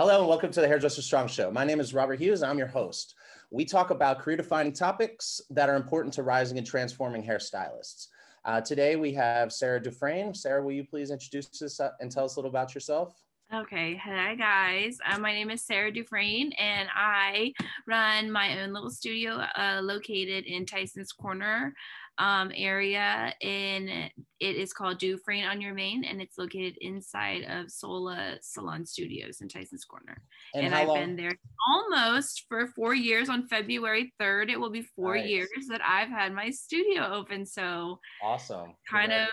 Hello 0.00 0.20
and 0.20 0.26
welcome 0.26 0.50
to 0.50 0.62
the 0.62 0.66
Hairdresser 0.66 1.02
Strong 1.02 1.28
Show. 1.28 1.50
My 1.50 1.62
name 1.62 1.78
is 1.78 1.92
Robert 1.92 2.18
Hughes. 2.18 2.42
I'm 2.42 2.56
your 2.56 2.68
host. 2.68 3.16
We 3.50 3.66
talk 3.66 3.90
about 3.90 4.18
career 4.18 4.38
defining 4.38 4.72
topics 4.72 5.42
that 5.50 5.68
are 5.68 5.76
important 5.76 6.14
to 6.14 6.22
rising 6.22 6.56
and 6.56 6.66
transforming 6.66 7.22
hairstylists. 7.22 8.06
Uh, 8.46 8.62
today 8.62 8.96
we 8.96 9.12
have 9.12 9.52
Sarah 9.52 9.78
Dufrane. 9.78 10.34
Sarah, 10.34 10.62
will 10.64 10.72
you 10.72 10.84
please 10.84 11.10
introduce 11.10 11.60
us 11.60 11.80
uh, 11.80 11.90
and 12.00 12.10
tell 12.10 12.24
us 12.24 12.36
a 12.36 12.38
little 12.38 12.48
about 12.48 12.74
yourself? 12.74 13.12
Okay, 13.52 13.94
hi 13.94 14.36
guys. 14.36 14.96
Uh, 15.06 15.18
my 15.18 15.34
name 15.34 15.50
is 15.50 15.60
Sarah 15.60 15.92
Dufrane, 15.92 16.52
and 16.58 16.88
I 16.94 17.52
run 17.86 18.30
my 18.30 18.62
own 18.62 18.72
little 18.72 18.90
studio 18.90 19.44
uh, 19.54 19.80
located 19.82 20.46
in 20.46 20.64
Tyson's 20.64 21.12
Corner 21.12 21.74
um, 22.20 22.52
area. 22.54 23.34
In 23.40 24.10
it 24.38 24.56
is 24.56 24.72
called 24.72 25.00
Dufrane 25.00 25.48
on 25.48 25.60
your 25.60 25.74
main, 25.74 26.04
and 26.04 26.20
it's 26.20 26.38
located 26.38 26.76
inside 26.80 27.44
of 27.44 27.70
Sola 27.70 28.36
Salon 28.42 28.86
Studios 28.86 29.40
in 29.40 29.48
Tyson's 29.48 29.84
Corner. 29.84 30.22
And, 30.54 30.66
and 30.66 30.74
I've 30.74 30.88
long? 30.88 30.98
been 30.98 31.16
there 31.16 31.32
almost 31.68 32.44
for 32.48 32.68
four 32.68 32.94
years. 32.94 33.28
On 33.28 33.48
February 33.48 34.12
third, 34.20 34.50
it 34.50 34.60
will 34.60 34.70
be 34.70 34.82
four 34.94 35.16
nice. 35.16 35.28
years 35.28 35.48
that 35.68 35.80
I've 35.84 36.10
had 36.10 36.32
my 36.32 36.50
studio 36.50 37.06
open. 37.12 37.44
So 37.46 37.98
awesome! 38.22 38.74
Kind 38.88 39.12
of, 39.12 39.28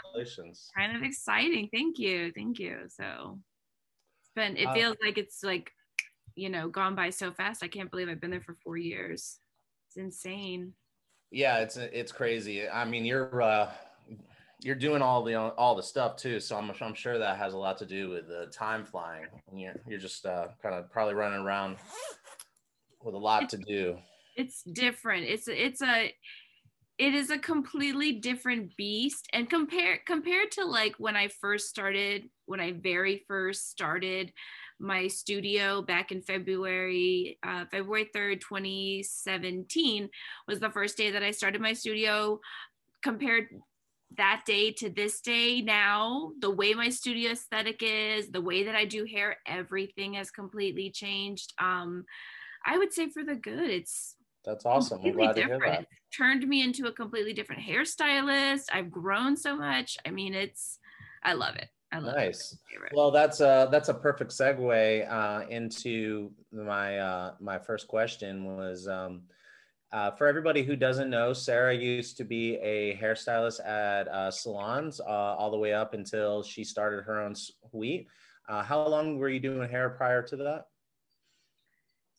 kind 0.76 0.96
of 0.96 1.04
exciting. 1.04 1.70
Thank 1.74 2.00
you, 2.00 2.32
thank 2.34 2.58
you. 2.58 2.80
So 2.88 3.38
it's 4.22 4.32
been 4.34 4.58
it 4.58 4.66
uh, 4.66 4.74
feels 4.74 4.96
like 5.04 5.18
it's 5.18 5.44
like 5.44 5.72
you 6.36 6.50
know 6.50 6.70
gone 6.70 6.94
by 6.94 7.10
so 7.10 7.32
fast 7.32 7.64
i 7.64 7.68
can't 7.68 7.90
believe 7.90 8.08
i've 8.08 8.22
been 8.22 8.30
there 8.30 8.40
for 8.40 8.56
four 8.64 8.78
years 8.78 9.40
it's 9.88 9.98
insane 9.98 10.72
yeah 11.32 11.60
it's 11.60 11.78
it's 11.78 12.12
crazy. 12.12 12.68
I 12.68 12.86
mean 12.86 13.06
you're 13.06 13.42
uh 13.42 13.70
you're 14.62 14.76
doing 14.76 15.02
all 15.02 15.24
the 15.24 15.36
all 15.36 15.76
the 15.76 15.84
stuff 15.84 16.16
too 16.16 16.40
so 16.40 16.58
i'm, 16.58 16.72
I'm 16.82 16.96
sure 16.96 17.20
that 17.20 17.38
has 17.38 17.54
a 17.54 17.58
lot 17.58 17.78
to 17.78 17.86
do 17.86 18.10
with 18.10 18.28
the 18.28 18.48
time 18.48 18.86
flying. 18.86 19.28
And 19.50 19.62
you're, 19.62 19.76
you're 19.88 20.00
just 20.00 20.26
uh, 20.26 20.48
kind 20.62 20.74
of 20.76 20.92
probably 20.92 21.14
running 21.14 21.40
around 21.40 21.78
with 23.04 23.14
a 23.14 23.20
lot 23.20 23.50
to 23.50 23.58
do. 23.58 23.98
It's 24.36 24.64
different. 24.64 25.26
It's 25.26 25.48
it's 25.48 25.82
a 25.82 26.14
it 26.98 27.14
is 27.14 27.30
a 27.30 27.38
completely 27.38 28.14
different 28.14 28.76
beast. 28.76 29.28
And 29.34 29.50
compare 29.50 30.00
compared 30.06 30.52
to 30.54 30.66
like 30.66 30.96
when 30.98 31.16
i 31.16 31.28
first 31.28 31.70
started 31.70 32.30
when 32.46 32.60
i 32.60 32.72
very 32.72 33.24
first 33.28 33.70
started 33.70 34.32
my 34.80 35.08
studio 35.08 35.82
back 35.82 36.12
in 36.12 36.22
february 36.22 37.38
uh, 37.44 37.66
february 37.72 38.10
3rd 38.16 38.42
2017 38.42 40.10
was 40.48 40.60
the 40.60 40.70
first 40.70 40.98
day 40.98 41.12
that 41.12 41.24
i 41.24 41.32
started 41.32 41.62
my 41.62 41.74
studio 41.74 42.40
compared 43.02 43.48
that 44.18 44.44
day 44.46 44.72
to 44.72 44.90
this 44.90 45.20
day 45.22 45.62
now 45.62 46.32
the 46.40 46.50
way 46.50 46.74
my 46.74 46.90
studio 46.90 47.32
aesthetic 47.32 47.82
is 47.82 48.30
the 48.30 48.42
way 48.42 48.64
that 48.64 48.76
i 48.76 48.86
do 48.86 49.06
hair 49.06 49.38
everything 49.46 50.14
has 50.14 50.32
completely 50.32 50.90
changed 50.90 51.54
um 51.60 52.06
i 52.66 52.78
would 52.78 52.94
say 52.94 53.10
for 53.10 53.24
the 53.24 53.36
good 53.36 53.70
it's 53.70 54.16
that's 54.48 54.66
awesome. 54.66 55.02
I'm 55.04 55.12
glad 55.12 55.36
different. 55.36 55.62
to 55.62 55.68
hear 55.68 55.76
that. 55.82 55.88
turned 56.16 56.48
me 56.48 56.64
into 56.64 56.88
a 56.88 56.92
completely 56.94 57.34
different 57.34 57.64
hairstylist. 57.64 58.68
I've 58.72 58.90
grown 58.90 59.36
so 59.36 59.58
much. 59.58 59.98
I 60.06 60.12
mean, 60.12 60.34
it's 60.34 60.80
I 61.22 61.34
love 61.34 61.58
it. 61.58 61.68
Nice. 61.94 62.58
Well, 62.94 63.12
that's 63.12 63.40
a 63.40 63.70
that's 63.72 63.90
a 63.90 63.94
perfect 63.94 64.32
segue 64.32 65.12
uh, 65.12 65.48
into 65.50 66.32
my 66.52 67.00
uh, 67.00 67.34
my 67.40 67.58
first 67.58 67.88
question 67.88 68.44
was 68.44 68.88
um, 68.88 69.24
uh, 69.94 70.12
for 70.12 70.28
everybody 70.28 70.64
who 70.64 70.76
doesn't 70.76 71.10
know, 71.10 71.32
Sarah 71.32 71.76
used 71.76 72.18
to 72.18 72.26
be 72.26 72.56
a 72.58 72.98
hairstylist 72.98 73.66
at 73.66 74.08
uh, 74.10 74.30
salons 74.30 75.00
uh, 75.00 75.06
all 75.06 75.50
the 75.50 75.58
way 75.58 75.74
up 75.74 75.94
until 75.94 76.44
she 76.44 76.64
started 76.64 77.04
her 77.04 77.22
own 77.22 77.34
suite. 77.36 78.08
Uh, 78.50 78.64
how 78.64 78.86
long 78.86 79.18
were 79.18 79.30
you 79.30 79.40
doing 79.40 79.68
hair 79.70 79.90
prior 79.90 80.22
to 80.24 80.36
that? 80.38 80.66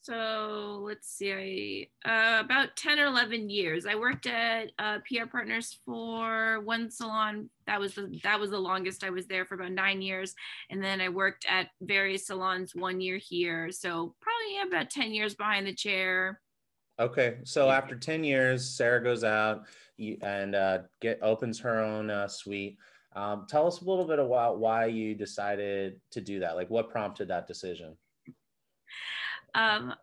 So 0.03 0.81
let's 0.87 1.09
see, 1.09 1.89
I, 2.05 2.09
uh, 2.09 2.41
about 2.41 2.77
10 2.77 2.99
or 2.99 3.07
11 3.07 3.51
years. 3.51 3.85
I 3.85 3.95
worked 3.95 4.27
at 4.27 4.71
uh, 4.79 4.99
PR 5.07 5.27
Partners 5.31 5.79
for 5.85 6.61
one 6.61 6.91
salon. 6.91 7.51
That 7.67 7.81
was 7.81 7.95
the 7.95 8.19
that 8.23 8.41
was 8.41 8.51
the 8.51 8.59
longest 8.59 9.05
I 9.05 9.11
was 9.11 9.27
there 9.27 9.45
for 9.45 9.55
about 9.55 9.73
nine 9.73 10.01
years, 10.01 10.35
and 10.71 10.83
then 10.83 11.01
I 11.01 11.09
worked 11.09 11.45
at 11.49 11.69
various 11.83 12.27
salons 12.27 12.75
one 12.75 13.01
year 13.01 13.19
here. 13.19 13.71
So 13.71 14.15
probably 14.21 14.55
yeah, 14.55 14.67
about 14.67 14.91
10 14.91 15.13
years 15.13 15.35
behind 15.35 15.67
the 15.67 15.75
chair. 15.75 16.41
Okay, 17.01 17.37
so 17.45 17.71
after 17.71 17.95
10 17.95 18.25
years, 18.25 18.69
Sarah 18.69 19.03
goes 19.03 19.23
out 19.23 19.67
and 20.23 20.55
uh, 20.55 20.79
get 21.01 21.19
opens 21.23 21.61
her 21.61 21.81
own 21.81 22.11
uh, 22.11 22.27
suite. 22.29 22.77
Um, 23.15 23.47
tell 23.49 23.67
us 23.67 23.81
a 23.81 23.85
little 23.85 24.05
bit 24.05 24.19
about 24.19 24.59
why 24.59 24.87
you 24.87 25.15
decided 25.15 26.01
to 26.13 26.21
do 26.21 26.41
that. 26.41 26.57
Like, 26.57 26.71
what 26.71 26.91
prompted 26.91 27.29
that 27.29 27.47
decision? 27.47 27.97
Um, 29.59 29.95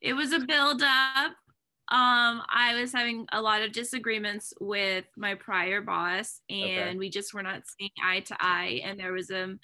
it 0.00 0.14
was 0.14 0.32
a 0.32 0.40
build 0.40 0.82
up. 0.82 1.32
Um, 1.92 2.42
I 2.48 2.78
was 2.80 2.92
having 2.92 3.26
a 3.32 3.40
lot 3.40 3.62
of 3.62 3.72
disagreements 3.72 4.52
with 4.60 5.04
my 5.16 5.34
prior 5.34 5.80
boss, 5.80 6.40
and 6.48 6.90
okay. 6.90 6.96
we 6.96 7.10
just 7.10 7.34
were 7.34 7.42
not 7.42 7.62
seeing 7.66 7.90
eye 8.02 8.20
to 8.20 8.36
eye. 8.40 8.80
And 8.84 8.98
there 8.98 9.12
was 9.12 9.30
a, 9.30 9.44
um, 9.44 9.60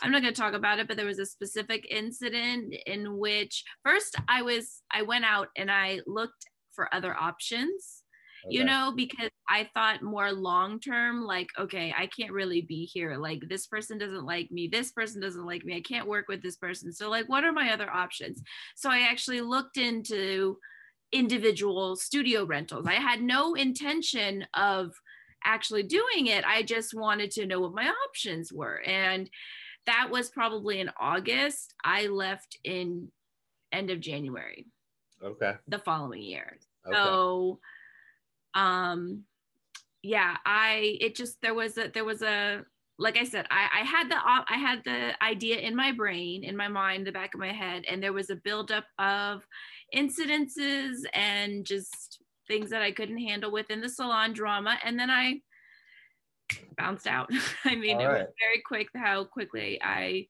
I'm 0.00 0.12
not 0.12 0.22
going 0.22 0.34
to 0.34 0.40
talk 0.40 0.54
about 0.54 0.78
it, 0.78 0.88
but 0.88 0.96
there 0.96 1.06
was 1.06 1.18
a 1.18 1.26
specific 1.26 1.86
incident 1.90 2.74
in 2.86 3.18
which 3.18 3.64
first 3.84 4.16
I 4.28 4.42
was, 4.42 4.82
I 4.92 5.02
went 5.02 5.24
out 5.24 5.48
and 5.56 5.70
I 5.70 6.00
looked 6.06 6.46
for 6.74 6.92
other 6.94 7.16
options 7.16 8.03
okay. 8.46 8.54
you 8.56 8.64
know, 8.64 8.92
because 8.94 9.30
I 9.48 9.68
thought 9.74 10.02
more 10.02 10.32
long 10.32 10.80
term, 10.80 11.22
like, 11.24 11.48
okay, 11.58 11.94
I 11.96 12.06
can't 12.06 12.32
really 12.32 12.62
be 12.62 12.84
here. 12.84 13.16
Like, 13.16 13.42
this 13.48 13.66
person 13.66 13.98
doesn't 13.98 14.24
like 14.24 14.50
me. 14.50 14.68
This 14.68 14.92
person 14.92 15.20
doesn't 15.20 15.46
like 15.46 15.64
me. 15.64 15.76
I 15.76 15.80
can't 15.80 16.08
work 16.08 16.26
with 16.28 16.42
this 16.42 16.56
person. 16.56 16.92
So, 16.92 17.10
like, 17.10 17.28
what 17.28 17.44
are 17.44 17.52
my 17.52 17.72
other 17.72 17.90
options? 17.90 18.42
So, 18.76 18.90
I 18.90 19.00
actually 19.00 19.40
looked 19.40 19.76
into 19.76 20.58
individual 21.12 21.96
studio 21.96 22.44
rentals. 22.44 22.86
I 22.86 22.94
had 22.94 23.22
no 23.22 23.54
intention 23.54 24.46
of 24.54 24.92
actually 25.44 25.84
doing 25.84 26.26
it. 26.26 26.44
I 26.44 26.62
just 26.62 26.94
wanted 26.94 27.30
to 27.32 27.46
know 27.46 27.60
what 27.60 27.74
my 27.74 27.90
options 28.08 28.52
were. 28.52 28.80
And 28.80 29.30
that 29.86 30.08
was 30.10 30.30
probably 30.30 30.80
in 30.80 30.90
August. 30.98 31.74
I 31.84 32.06
left 32.06 32.58
in 32.64 33.08
end 33.72 33.90
of 33.90 34.00
January. 34.00 34.66
Okay. 35.22 35.54
The 35.68 35.78
following 35.78 36.22
year. 36.22 36.58
Okay. 36.86 36.96
So 36.96 37.60
um 38.54 39.24
yeah 40.02 40.36
i 40.44 40.96
it 41.00 41.14
just 41.14 41.40
there 41.42 41.54
was 41.54 41.78
a 41.78 41.88
there 41.88 42.04
was 42.04 42.22
a 42.22 42.62
like 42.98 43.16
i 43.16 43.24
said 43.24 43.46
i 43.50 43.80
i 43.80 43.84
had 43.84 44.10
the 44.10 44.16
i 44.16 44.56
had 44.56 44.82
the 44.84 45.12
idea 45.22 45.58
in 45.58 45.74
my 45.74 45.90
brain 45.90 46.44
in 46.44 46.56
my 46.56 46.68
mind 46.68 47.06
the 47.06 47.12
back 47.12 47.34
of 47.34 47.40
my 47.40 47.52
head 47.52 47.84
and 47.90 48.02
there 48.02 48.12
was 48.12 48.30
a 48.30 48.36
buildup 48.36 48.84
of 48.98 49.46
incidences 49.94 50.98
and 51.14 51.64
just 51.64 52.20
things 52.46 52.70
that 52.70 52.82
i 52.82 52.92
couldn't 52.92 53.18
handle 53.18 53.50
within 53.50 53.80
the 53.80 53.88
salon 53.88 54.32
drama 54.32 54.78
and 54.84 54.98
then 54.98 55.10
i 55.10 55.40
bounced 56.76 57.06
out. 57.06 57.30
I 57.64 57.74
mean 57.74 57.96
All 57.96 58.02
it 58.02 58.06
was 58.06 58.26
very 58.38 58.62
quick 58.64 58.88
how 58.94 59.24
quickly 59.24 59.80
i 59.82 60.26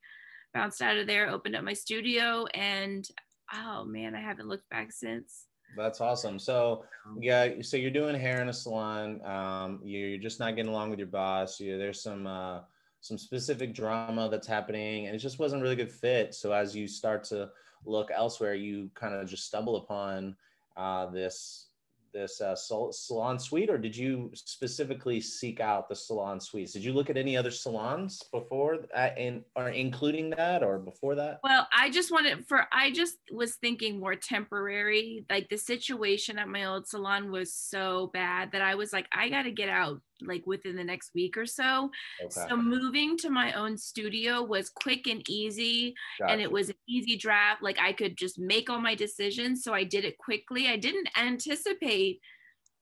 bounced 0.53 0.81
out 0.81 0.97
of 0.97 1.07
there 1.07 1.29
opened 1.29 1.55
up 1.55 1.63
my 1.63 1.73
studio 1.73 2.45
and 2.53 3.05
oh 3.53 3.83
man 3.83 4.15
i 4.15 4.21
haven't 4.21 4.47
looked 4.47 4.69
back 4.69 4.91
since 4.91 5.45
that's 5.75 6.01
awesome. 6.01 6.39
So 6.39 6.83
um, 7.05 7.19
yeah, 7.21 7.61
so 7.61 7.77
you're 7.77 7.91
doing 7.91 8.19
hair 8.19 8.41
in 8.41 8.49
a 8.49 8.53
salon. 8.53 9.23
Um, 9.25 9.79
you're 9.83 10.17
just 10.17 10.39
not 10.39 10.55
getting 10.55 10.71
along 10.71 10.89
with 10.89 10.99
your 10.99 11.07
boss. 11.07 11.59
You, 11.59 11.77
there's 11.77 12.01
some 12.01 12.27
uh, 12.27 12.59
some 13.01 13.17
specific 13.17 13.73
drama 13.73 14.29
that's 14.29 14.47
happening, 14.47 15.07
and 15.07 15.15
it 15.15 15.19
just 15.19 15.39
wasn't 15.39 15.61
really 15.61 15.75
good 15.75 15.91
fit. 15.91 16.33
So 16.33 16.51
as 16.51 16.75
you 16.75 16.87
start 16.87 17.23
to 17.25 17.49
look 17.85 18.09
elsewhere, 18.13 18.55
you 18.55 18.89
kind 18.95 19.13
of 19.13 19.27
just 19.29 19.45
stumble 19.45 19.75
upon 19.77 20.35
uh, 20.75 21.07
this 21.07 21.67
this 22.15 22.39
uh, 22.41 22.55
salon 22.55 23.37
suite, 23.37 23.69
or 23.69 23.77
did 23.77 23.95
you 23.95 24.31
specifically 24.33 25.19
seek 25.19 25.59
out 25.59 25.89
the 25.89 25.95
salon 25.95 26.39
suites? 26.39 26.71
Did 26.71 26.83
you 26.83 26.93
look 26.93 27.09
at 27.09 27.17
any 27.17 27.35
other 27.35 27.51
salons 27.51 28.23
before, 28.31 28.85
uh, 28.95 29.09
in, 29.17 29.43
or 29.55 29.69
including 29.69 30.29
that, 30.31 30.63
or 30.63 30.79
before 30.79 31.13
that? 31.15 31.41
Well, 31.43 31.67
I 31.77 31.89
just 31.89 32.11
wanted 32.11 32.47
for 32.47 32.65
I 32.71 32.91
just 32.91 33.17
was 33.31 33.55
thinking 33.55 33.99
more 33.99 34.15
temporary. 34.15 35.25
Like 35.29 35.49
the 35.49 35.57
situation 35.57 36.39
at 36.39 36.47
my 36.47 36.65
old 36.65 36.87
salon 36.87 37.31
was 37.31 37.53
so 37.53 38.09
bad 38.13 38.53
that 38.53 38.61
I 38.61 38.75
was 38.75 38.93
like, 38.93 39.07
I 39.11 39.29
got 39.29 39.43
to 39.43 39.51
get 39.51 39.69
out 39.69 40.01
like 40.21 40.45
within 40.45 40.75
the 40.75 40.83
next 40.83 41.11
week 41.13 41.37
or 41.37 41.45
so. 41.45 41.89
Okay. 42.23 42.47
So 42.47 42.55
moving 42.55 43.17
to 43.17 43.29
my 43.29 43.53
own 43.53 43.77
studio 43.77 44.43
was 44.43 44.69
quick 44.69 45.07
and 45.07 45.27
easy 45.29 45.93
gotcha. 46.19 46.31
and 46.31 46.41
it 46.41 46.51
was 46.51 46.69
an 46.69 46.75
easy 46.87 47.17
draft. 47.17 47.61
Like 47.61 47.79
I 47.79 47.93
could 47.93 48.17
just 48.17 48.39
make 48.39 48.69
all 48.69 48.79
my 48.79 48.95
decisions. 48.95 49.63
So 49.63 49.73
I 49.73 49.83
did 49.83 50.05
it 50.05 50.17
quickly. 50.17 50.67
I 50.67 50.77
didn't 50.77 51.09
anticipate 51.17 52.19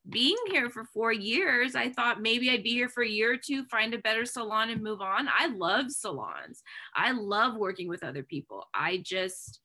being 0.09 0.35
here 0.51 0.69
for 0.69 0.83
four 0.83 1.13
years. 1.13 1.75
I 1.75 1.89
thought 1.89 2.21
maybe 2.21 2.49
I'd 2.49 2.63
be 2.63 2.71
here 2.73 2.89
for 2.89 3.03
a 3.03 3.09
year 3.09 3.33
or 3.33 3.37
two, 3.37 3.63
find 3.65 3.93
a 3.93 3.99
better 3.99 4.25
salon 4.25 4.69
and 4.69 4.81
move 4.81 5.01
on. 5.01 5.29
I 5.29 5.47
love 5.47 5.91
salons. 5.91 6.61
I 6.95 7.11
love 7.11 7.55
working 7.55 7.87
with 7.87 8.03
other 8.03 8.23
people. 8.23 8.67
I 8.73 9.01
just 9.03 9.59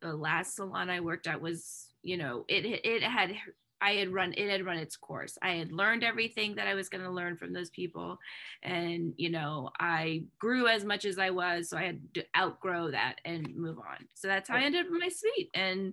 the 0.00 0.14
last 0.14 0.56
salon 0.56 0.90
I 0.90 1.00
worked 1.00 1.26
at 1.26 1.40
was, 1.40 1.88
you 2.02 2.16
know, 2.16 2.44
it 2.48 2.64
it 2.84 3.02
had 3.02 3.36
I 3.82 3.94
had 3.94 4.10
run 4.10 4.32
it 4.36 4.48
had 4.48 4.64
run 4.64 4.78
its 4.78 4.96
course. 4.96 5.36
I 5.42 5.52
had 5.52 5.72
learned 5.72 6.04
everything 6.04 6.54
that 6.54 6.68
I 6.68 6.74
was 6.74 6.88
going 6.88 7.02
to 7.02 7.10
learn 7.10 7.36
from 7.36 7.52
those 7.52 7.70
people 7.70 8.18
and 8.62 9.12
you 9.16 9.28
know, 9.28 9.70
I 9.78 10.24
grew 10.38 10.68
as 10.68 10.84
much 10.84 11.04
as 11.04 11.18
I 11.18 11.30
was, 11.30 11.68
so 11.68 11.76
I 11.76 11.82
had 11.82 12.00
to 12.14 12.24
outgrow 12.36 12.92
that 12.92 13.16
and 13.24 13.54
move 13.56 13.78
on. 13.78 14.06
So 14.14 14.28
that's 14.28 14.48
how 14.48 14.56
I 14.56 14.62
ended 14.62 14.86
up 14.86 14.92
in 14.92 14.98
my 14.98 15.08
suite 15.08 15.50
and 15.54 15.92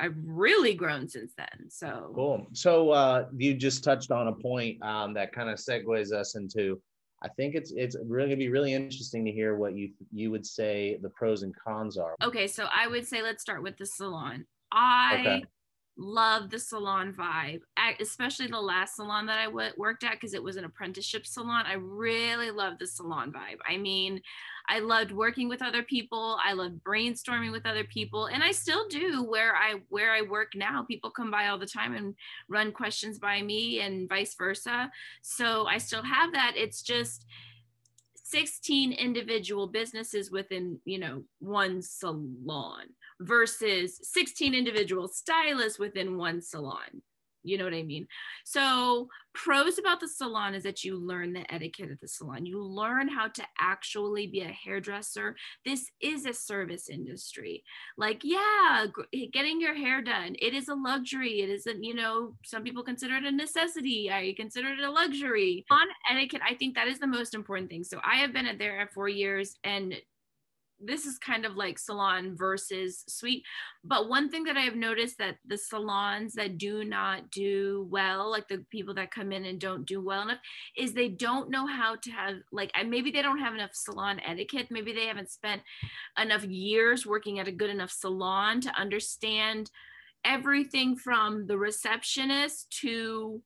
I've 0.00 0.16
really 0.24 0.74
grown 0.74 1.08
since 1.08 1.32
then. 1.36 1.70
So 1.70 2.12
cool. 2.14 2.46
So 2.52 2.90
uh, 2.90 3.26
you 3.36 3.54
just 3.54 3.84
touched 3.84 4.10
on 4.10 4.28
a 4.28 4.32
point 4.32 4.82
um, 4.82 5.14
that 5.14 5.32
kind 5.32 5.48
of 5.48 5.58
segues 5.58 6.12
us 6.12 6.34
into. 6.34 6.80
I 7.20 7.28
think 7.28 7.56
it's 7.56 7.72
it's 7.76 7.96
really 8.06 8.28
gonna 8.28 8.36
be 8.36 8.48
really 8.48 8.74
interesting 8.74 9.24
to 9.24 9.32
hear 9.32 9.56
what 9.56 9.74
you 9.74 9.90
you 10.12 10.30
would 10.30 10.46
say 10.46 10.98
the 11.02 11.10
pros 11.10 11.42
and 11.42 11.52
cons 11.56 11.98
are. 11.98 12.14
Okay, 12.22 12.46
so 12.46 12.66
I 12.72 12.86
would 12.86 13.08
say 13.08 13.22
let's 13.22 13.42
start 13.42 13.62
with 13.62 13.76
the 13.76 13.86
salon. 13.86 14.46
I 14.70 15.20
okay 15.20 15.44
love 15.98 16.48
the 16.48 16.58
salon 16.58 17.12
vibe, 17.12 17.60
especially 18.00 18.46
the 18.46 18.60
last 18.60 18.96
salon 18.96 19.26
that 19.26 19.38
I 19.38 19.46
w- 19.46 19.72
worked 19.76 20.04
at 20.04 20.12
because 20.12 20.32
it 20.32 20.42
was 20.42 20.56
an 20.56 20.64
apprenticeship 20.64 21.26
salon. 21.26 21.66
I 21.66 21.74
really 21.74 22.52
love 22.52 22.78
the 22.78 22.86
salon 22.86 23.32
vibe. 23.32 23.58
I 23.68 23.76
mean, 23.76 24.22
I 24.68 24.78
loved 24.78 25.10
working 25.10 25.48
with 25.48 25.60
other 25.60 25.82
people. 25.82 26.38
I 26.44 26.52
loved 26.52 26.84
brainstorming 26.84 27.50
with 27.50 27.66
other 27.66 27.84
people, 27.84 28.26
and 28.26 28.42
I 28.44 28.52
still 28.52 28.86
do 28.88 29.24
where 29.24 29.56
I 29.56 29.80
where 29.88 30.12
I 30.12 30.22
work 30.22 30.52
now. 30.54 30.84
People 30.84 31.10
come 31.10 31.30
by 31.30 31.48
all 31.48 31.58
the 31.58 31.66
time 31.66 31.94
and 31.94 32.14
run 32.48 32.70
questions 32.70 33.18
by 33.18 33.42
me, 33.42 33.80
and 33.80 34.08
vice 34.08 34.34
versa. 34.36 34.90
So 35.22 35.66
I 35.66 35.78
still 35.78 36.02
have 36.02 36.32
that. 36.32 36.52
It's 36.54 36.82
just 36.82 37.26
16 38.30 38.92
individual 38.92 39.66
businesses 39.66 40.30
within 40.30 40.78
you 40.84 40.98
know 40.98 41.22
one 41.38 41.80
salon 41.80 42.86
versus 43.20 43.98
16 44.02 44.54
individual 44.54 45.08
stylists 45.08 45.78
within 45.78 46.16
one 46.16 46.42
salon. 46.42 47.02
You 47.42 47.58
know 47.58 47.64
what 47.64 47.74
I 47.74 47.82
mean? 47.82 48.06
So, 48.44 49.08
pros 49.34 49.78
about 49.78 50.00
the 50.00 50.08
salon 50.08 50.54
is 50.54 50.64
that 50.64 50.82
you 50.82 50.98
learn 50.98 51.32
the 51.32 51.52
etiquette 51.52 51.90
of 51.90 52.00
the 52.00 52.08
salon. 52.08 52.44
You 52.44 52.62
learn 52.62 53.08
how 53.08 53.28
to 53.28 53.42
actually 53.60 54.26
be 54.26 54.40
a 54.40 54.48
hairdresser. 54.48 55.36
This 55.64 55.90
is 56.00 56.26
a 56.26 56.32
service 56.32 56.88
industry. 56.88 57.62
Like, 57.96 58.22
yeah, 58.24 58.86
eh, 59.14 59.26
getting 59.32 59.60
your 59.60 59.74
hair 59.74 60.02
done, 60.02 60.34
it 60.40 60.54
is 60.54 60.68
a 60.68 60.74
luxury. 60.74 61.40
It 61.40 61.50
isn't, 61.50 61.84
you 61.84 61.94
know, 61.94 62.34
some 62.44 62.64
people 62.64 62.82
consider 62.82 63.16
it 63.16 63.24
a 63.24 63.30
necessity. 63.30 64.10
I 64.10 64.34
consider 64.36 64.72
it 64.72 64.80
a 64.80 64.90
luxury. 64.90 65.64
On 65.70 65.86
etiquette, 66.10 66.42
I 66.48 66.54
think 66.54 66.74
that 66.74 66.88
is 66.88 66.98
the 66.98 67.06
most 67.06 67.34
important 67.34 67.70
thing. 67.70 67.84
So, 67.84 68.00
I 68.04 68.16
have 68.16 68.32
been 68.32 68.46
at 68.46 68.58
there 68.58 68.88
for 68.92 69.08
years 69.08 69.56
and 69.64 69.94
this 70.80 71.06
is 71.06 71.18
kind 71.18 71.44
of 71.44 71.56
like 71.56 71.78
salon 71.78 72.36
versus 72.36 73.04
suite 73.08 73.42
but 73.84 74.08
one 74.08 74.30
thing 74.30 74.44
that 74.44 74.56
i've 74.56 74.76
noticed 74.76 75.18
that 75.18 75.36
the 75.46 75.58
salons 75.58 76.34
that 76.34 76.58
do 76.58 76.84
not 76.84 77.30
do 77.30 77.86
well 77.90 78.30
like 78.30 78.46
the 78.48 78.64
people 78.70 78.94
that 78.94 79.10
come 79.10 79.32
in 79.32 79.44
and 79.44 79.60
don't 79.60 79.86
do 79.86 80.00
well 80.00 80.22
enough 80.22 80.38
is 80.76 80.92
they 80.92 81.08
don't 81.08 81.50
know 81.50 81.66
how 81.66 81.96
to 81.96 82.10
have 82.10 82.36
like 82.52 82.70
maybe 82.86 83.10
they 83.10 83.22
don't 83.22 83.38
have 83.38 83.54
enough 83.54 83.74
salon 83.74 84.20
etiquette. 84.26 84.68
Maybe 84.70 84.92
they 84.92 85.06
haven't 85.06 85.30
spent 85.30 85.62
enough 86.20 86.44
years 86.44 87.06
working 87.06 87.38
at 87.38 87.48
a 87.48 87.52
good 87.52 87.70
enough 87.70 87.90
salon 87.90 88.60
to 88.62 88.80
understand 88.80 89.70
everything 90.24 90.96
from 90.96 91.46
the 91.46 91.56
receptionist 91.56 92.70
to 92.80 93.42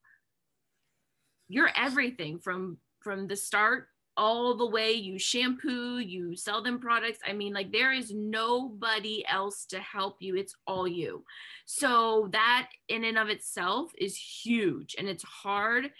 your 1.47 1.69
everything 1.75 2.39
from 2.39 2.77
from 2.99 3.27
the 3.27 3.35
start 3.35 3.87
all 4.17 4.55
the 4.55 4.65
way 4.65 4.91
you 4.91 5.17
shampoo 5.17 5.99
you 5.99 6.35
sell 6.35 6.61
them 6.61 6.79
products. 6.79 7.19
I 7.25 7.33
mean 7.33 7.53
like 7.53 7.71
there 7.71 7.93
is 7.93 8.11
nobody 8.13 9.23
else 9.27 9.65
to 9.67 9.79
help 9.79 10.17
you. 10.19 10.35
It's 10.35 10.55
all 10.67 10.87
you. 10.87 11.23
So 11.65 12.29
that 12.31 12.69
in 12.89 13.03
and 13.03 13.17
of 13.17 13.29
itself 13.29 13.91
is 13.97 14.15
huge 14.15 14.95
and 14.97 15.07
it's 15.07 15.23
hard 15.23 15.91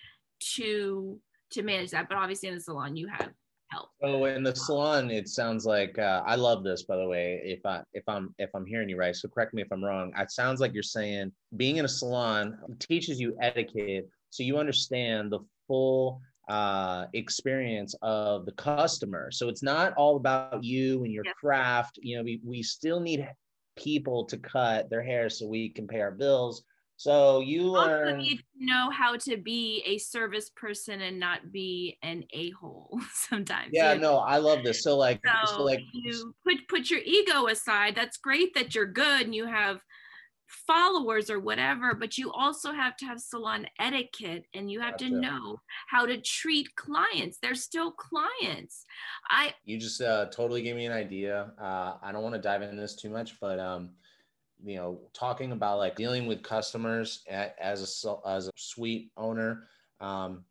to 0.55 1.19
to 1.51 1.61
manage 1.63 1.91
that. 1.91 2.09
But 2.09 2.17
obviously 2.17 2.49
in 2.49 2.55
the 2.55 2.61
salon 2.61 2.95
you 2.95 3.07
have 3.07 3.31
help. 3.69 3.89
Oh 4.03 4.25
in 4.25 4.43
the 4.43 4.55
salon 4.55 5.09
it 5.09 5.27
sounds 5.27 5.65
like 5.65 5.97
uh, 5.97 6.21
i 6.27 6.35
love 6.35 6.63
this 6.63 6.83
by 6.83 6.95
the 6.97 7.07
way 7.07 7.41
if 7.43 7.65
i 7.65 7.81
if 7.93 8.03
i'm 8.07 8.33
if 8.37 8.51
i'm 8.53 8.65
hearing 8.65 8.87
you 8.87 8.97
right 8.97 9.15
so 9.15 9.27
correct 9.27 9.53
me 9.53 9.61
if 9.63 9.71
i'm 9.71 9.83
wrong. 9.83 10.11
It 10.17 10.31
sounds 10.31 10.59
like 10.59 10.73
you're 10.73 10.83
saying 10.83 11.31
being 11.57 11.77
in 11.77 11.85
a 11.85 11.89
salon 11.89 12.57
teaches 12.79 13.19
you 13.19 13.35
etiquette 13.41 14.09
so 14.29 14.43
you 14.43 14.57
understand 14.57 15.31
the 15.31 15.39
full 15.67 16.21
uh, 16.49 17.05
experience 17.13 17.95
of 18.01 18.45
the 18.45 18.51
customer. 18.53 19.31
So 19.31 19.49
it's 19.49 19.63
not 19.63 19.93
all 19.93 20.17
about 20.17 20.63
you 20.63 21.03
and 21.03 21.13
your 21.13 21.25
craft. 21.39 21.99
You 22.01 22.17
know, 22.17 22.23
we, 22.23 22.41
we 22.43 22.63
still 22.63 22.99
need 22.99 23.27
people 23.75 24.25
to 24.25 24.37
cut 24.37 24.89
their 24.89 25.03
hair 25.03 25.29
so 25.29 25.47
we 25.47 25.69
can 25.69 25.87
pay 25.87 26.01
our 26.01 26.11
bills. 26.11 26.63
So 26.97 27.41
you 27.41 27.71
learn. 27.71 28.19
need 28.19 28.37
to 28.37 28.65
know 28.65 28.89
how 28.91 29.17
to 29.17 29.35
be 29.35 29.83
a 29.85 29.97
service 29.97 30.49
person 30.51 31.01
and 31.01 31.19
not 31.19 31.51
be 31.51 31.97
an 32.03 32.23
a 32.31 32.51
hole 32.51 32.99
sometimes. 33.13 33.71
Yeah, 33.73 33.95
no, 33.95 34.19
I 34.19 34.37
love 34.37 34.63
this. 34.63 34.83
So 34.83 34.95
like, 34.95 35.19
so, 35.25 35.55
so 35.55 35.63
like 35.63 35.81
you 35.91 36.33
put 36.45 36.67
put 36.67 36.89
your 36.89 37.01
ego 37.03 37.47
aside. 37.47 37.95
That's 37.95 38.17
great 38.17 38.53
that 38.53 38.75
you're 38.75 38.85
good 38.85 39.21
and 39.21 39.35
you 39.35 39.47
have 39.47 39.81
followers 40.53 41.29
or 41.29 41.39
whatever, 41.39 41.93
but 41.93 42.17
you 42.17 42.31
also 42.31 42.71
have 42.71 42.95
to 42.97 43.05
have 43.05 43.19
salon 43.19 43.65
etiquette 43.79 44.45
and 44.53 44.71
you 44.71 44.79
have 44.79 44.97
to 44.97 45.09
know 45.09 45.59
how 45.87 46.05
to 46.05 46.21
treat 46.21 46.75
clients. 46.75 47.37
They're 47.41 47.55
still 47.55 47.91
clients. 47.91 48.85
I 49.29 49.53
you 49.65 49.77
just 49.77 50.01
uh, 50.01 50.27
totally 50.27 50.61
gave 50.61 50.75
me 50.75 50.85
an 50.85 50.91
idea. 50.91 51.51
Uh, 51.59 51.95
I 52.01 52.11
don't 52.11 52.23
want 52.23 52.35
to 52.35 52.41
dive 52.41 52.61
into 52.61 52.75
this 52.75 52.95
too 52.95 53.09
much, 53.09 53.39
but 53.39 53.59
um, 53.59 53.91
you 54.63 54.75
know, 54.75 54.99
talking 55.13 55.51
about 55.51 55.77
like 55.77 55.95
dealing 55.95 56.27
with 56.27 56.43
customers 56.43 57.23
at, 57.29 57.55
as 57.59 58.05
a 58.05 58.15
as 58.27 58.47
a 58.47 58.51
suite 58.55 59.11
owner, 59.17 59.67
um, 59.99 60.45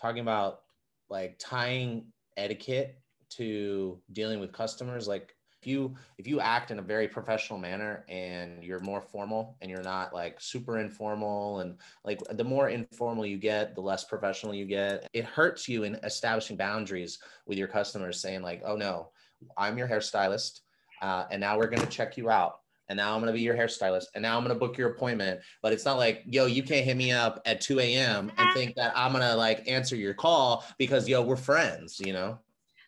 talking 0.00 0.20
about 0.20 0.60
like 1.08 1.36
tying 1.38 2.06
etiquette 2.36 2.98
to 3.30 4.00
dealing 4.12 4.40
with 4.40 4.52
customers, 4.52 5.06
like 5.06 5.35
you 5.66 5.94
if 6.18 6.26
you 6.26 6.40
act 6.40 6.70
in 6.70 6.78
a 6.78 6.82
very 6.82 7.08
professional 7.08 7.58
manner 7.58 8.04
and 8.08 8.62
you're 8.62 8.80
more 8.80 9.00
formal 9.00 9.56
and 9.60 9.70
you're 9.70 9.82
not 9.82 10.14
like 10.14 10.40
super 10.40 10.78
informal 10.78 11.60
and 11.60 11.76
like 12.04 12.20
the 12.32 12.44
more 12.44 12.68
informal 12.68 13.26
you 13.26 13.38
get 13.38 13.74
the 13.74 13.80
less 13.80 14.04
professional 14.04 14.54
you 14.54 14.64
get 14.64 15.08
it 15.12 15.24
hurts 15.24 15.68
you 15.68 15.84
in 15.84 15.96
establishing 16.04 16.56
boundaries 16.56 17.18
with 17.46 17.58
your 17.58 17.68
customers 17.68 18.20
saying 18.20 18.42
like 18.42 18.62
oh 18.64 18.76
no 18.76 19.08
i'm 19.56 19.76
your 19.76 19.88
hairstylist 19.88 20.60
uh, 21.02 21.24
and 21.30 21.40
now 21.40 21.58
we're 21.58 21.68
going 21.68 21.82
to 21.82 21.88
check 21.88 22.16
you 22.16 22.30
out 22.30 22.60
and 22.88 22.96
now 22.96 23.14
I'm 23.14 23.20
gonna 23.20 23.32
be 23.32 23.40
your 23.40 23.56
hairstylist, 23.56 24.06
and 24.14 24.22
now 24.22 24.36
I'm 24.36 24.44
gonna 24.44 24.58
book 24.58 24.78
your 24.78 24.90
appointment. 24.90 25.40
But 25.62 25.72
it's 25.72 25.84
not 25.84 25.96
like, 25.96 26.22
yo, 26.26 26.46
you 26.46 26.62
can't 26.62 26.84
hit 26.84 26.96
me 26.96 27.12
up 27.12 27.40
at 27.44 27.60
2 27.60 27.80
a.m. 27.80 28.30
and 28.38 28.48
think 28.54 28.76
that 28.76 28.92
I'm 28.94 29.12
gonna 29.12 29.34
like 29.34 29.68
answer 29.68 29.96
your 29.96 30.14
call 30.14 30.64
because 30.78 31.08
yo, 31.08 31.22
we're 31.22 31.36
friends, 31.36 32.00
you 32.00 32.12
know? 32.12 32.38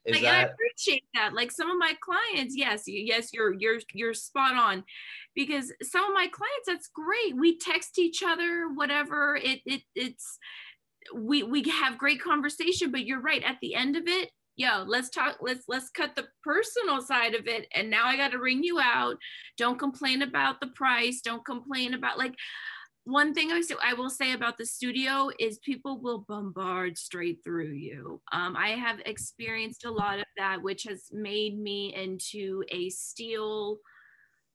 Is 0.08 0.14
like, 0.14 0.22
that- 0.22 0.49
I 0.49 0.52
appreciate 0.52 1.05
that. 1.14 1.34
Like 1.34 1.52
some 1.52 1.70
of 1.70 1.78
my 1.78 1.94
clients, 2.00 2.56
yes, 2.56 2.84
yes, 2.87 3.31
you're 3.32 3.52
you're 3.52 3.81
you're 3.93 4.14
spot 4.14 4.55
on, 4.55 4.84
because 5.35 5.73
some 5.83 6.04
of 6.04 6.14
my 6.14 6.28
clients, 6.28 6.66
that's 6.66 6.88
great. 6.88 7.37
We 7.37 7.59
text 7.59 7.99
each 7.99 8.23
other, 8.23 8.68
whatever. 8.75 9.37
It 9.37 9.61
it 9.66 9.83
it's 9.94 10.38
we 11.14 11.42
we 11.42 11.62
have 11.68 11.99
great 11.99 12.23
conversation, 12.23 12.90
but 12.90 13.04
you're 13.04 13.21
right. 13.21 13.42
At 13.44 13.59
the 13.61 13.75
end 13.75 13.97
of 13.97 14.04
it, 14.06 14.30
yo 14.59 14.85
let's 14.87 15.09
talk 15.09 15.37
let's 15.40 15.64
let's 15.68 15.88
cut 15.90 16.14
the 16.16 16.26
personal 16.42 17.00
side 17.00 17.35
of 17.35 17.47
it 17.47 17.66
and 17.75 17.88
now 17.88 18.04
i 18.06 18.16
got 18.16 18.33
to 18.33 18.38
ring 18.38 18.62
you 18.62 18.78
out 18.80 19.16
don't 19.56 19.78
complain 19.78 20.23
about 20.23 20.61
the 20.61 20.66
price 20.68 21.21
don't 21.23 21.44
complain 21.47 21.94
about 21.94 22.18
like 22.18 22.35
one 23.09 23.33
thing 23.33 23.50
I, 23.50 23.62
I 23.83 23.95
will 23.95 24.11
say 24.11 24.33
about 24.33 24.59
the 24.59 24.67
studio 24.67 25.31
is 25.38 25.59
people 25.61 25.99
will 25.99 26.27
bombard 26.29 26.99
straight 26.99 27.38
through 27.43 27.73
you. 27.73 28.21
Um, 28.33 28.55
I 28.55 28.71
have 28.71 29.00
experienced 29.07 29.87
a 29.87 29.91
lot 29.91 30.19
of 30.19 30.27
that, 30.37 30.62
which 30.62 30.83
has 30.85 31.05
made 31.11 31.59
me 31.59 31.95
into 31.95 32.62
a 32.69 32.91
steel 32.91 33.79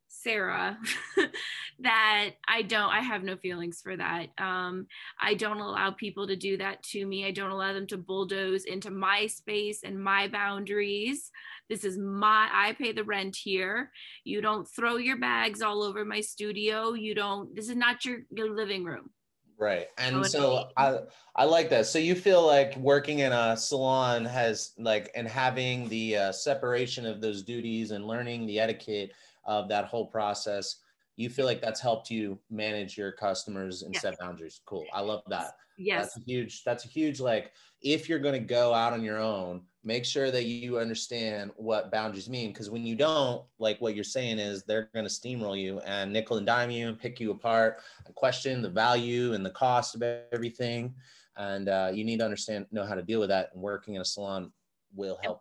Sarah 0.07 0.77
that 1.79 2.31
I 2.47 2.61
don't, 2.61 2.91
I 2.91 2.99
have 2.99 3.23
no 3.23 3.35
feelings 3.37 3.81
for 3.81 3.97
that. 3.97 4.27
Um, 4.37 4.85
I 5.19 5.33
don't 5.33 5.59
allow 5.59 5.89
people 5.89 6.27
to 6.27 6.35
do 6.35 6.55
that 6.57 6.83
to 6.83 7.05
me. 7.05 7.25
I 7.25 7.31
don't 7.31 7.49
allow 7.49 7.73
them 7.73 7.87
to 7.87 7.97
bulldoze 7.97 8.65
into 8.65 8.91
my 8.91 9.25
space 9.25 9.81
and 9.83 10.01
my 10.01 10.27
boundaries. 10.27 11.31
This 11.69 11.83
is 11.83 11.97
my, 11.97 12.49
I 12.51 12.73
pay 12.73 12.91
the 12.91 13.03
rent 13.03 13.35
here. 13.35 13.91
You 14.23 14.41
don't 14.41 14.65
throw 14.65 14.97
your 14.97 15.17
bags 15.17 15.61
all 15.61 15.83
over 15.83 16.05
my 16.05 16.21
studio. 16.21 16.93
You 16.93 17.15
don't, 17.15 17.55
this 17.55 17.69
is 17.69 17.75
not 17.75 18.05
your, 18.05 18.19
your 18.31 18.53
living 18.53 18.83
room. 18.83 19.09
Right. 19.57 19.87
And 19.97 20.25
so 20.25 20.69
I 20.75 20.97
I 21.35 21.45
like 21.45 21.69
that. 21.69 21.85
So 21.85 21.99
you 21.99 22.15
feel 22.15 22.45
like 22.45 22.75
working 22.75 23.19
in 23.19 23.31
a 23.31 23.55
salon 23.55 24.25
has 24.25 24.73
like 24.77 25.11
and 25.15 25.27
having 25.27 25.87
the 25.89 26.17
uh, 26.17 26.31
separation 26.31 27.05
of 27.05 27.21
those 27.21 27.43
duties 27.43 27.91
and 27.91 28.05
learning 28.05 28.47
the 28.47 28.59
etiquette 28.59 29.13
of 29.45 29.69
that 29.69 29.85
whole 29.85 30.07
process 30.07 30.77
you 31.15 31.29
feel 31.29 31.45
like 31.45 31.61
that's 31.61 31.79
helped 31.79 32.09
you 32.09 32.39
manage 32.49 32.97
your 32.97 33.11
customers 33.11 33.83
and 33.83 33.93
yes. 33.93 34.01
set 34.01 34.17
boundaries 34.19 34.61
cool 34.65 34.85
i 34.93 35.01
love 35.01 35.21
that 35.27 35.55
yes 35.77 36.05
that's 36.05 36.17
a 36.17 36.21
huge 36.21 36.63
that's 36.63 36.85
a 36.85 36.87
huge 36.87 37.19
like 37.19 37.51
if 37.81 38.07
you're 38.07 38.19
going 38.19 38.39
to 38.39 38.47
go 38.47 38.73
out 38.73 38.93
on 38.93 39.03
your 39.03 39.19
own 39.19 39.61
make 39.83 40.05
sure 40.05 40.31
that 40.31 40.45
you 40.45 40.79
understand 40.79 41.51
what 41.57 41.91
boundaries 41.91 42.29
mean 42.29 42.51
because 42.51 42.69
when 42.69 42.85
you 42.85 42.95
don't 42.95 43.43
like 43.59 43.79
what 43.81 43.95
you're 43.95 44.03
saying 44.03 44.39
is 44.39 44.63
they're 44.63 44.89
going 44.93 45.05
to 45.05 45.11
steamroll 45.11 45.59
you 45.59 45.79
and 45.81 46.11
nickel 46.11 46.37
and 46.37 46.47
dime 46.47 46.71
you 46.71 46.87
and 46.87 46.99
pick 46.99 47.19
you 47.19 47.31
apart 47.31 47.79
and 48.05 48.15
question 48.15 48.61
the 48.61 48.69
value 48.69 49.33
and 49.33 49.45
the 49.45 49.49
cost 49.49 49.95
of 49.95 50.03
everything. 50.31 50.93
And 51.35 51.67
uh, 51.67 51.91
you 51.93 52.03
need 52.03 52.19
to 52.19 52.25
understand 52.25 52.67
know 52.71 52.85
how 52.85 52.95
to 52.95 53.01
deal 53.01 53.19
with 53.19 53.29
that 53.29 53.49
and 53.53 53.61
working 53.61 53.95
in 53.95 54.01
a 54.01 54.05
salon 54.05 54.51
will 54.95 55.19
help 55.23 55.39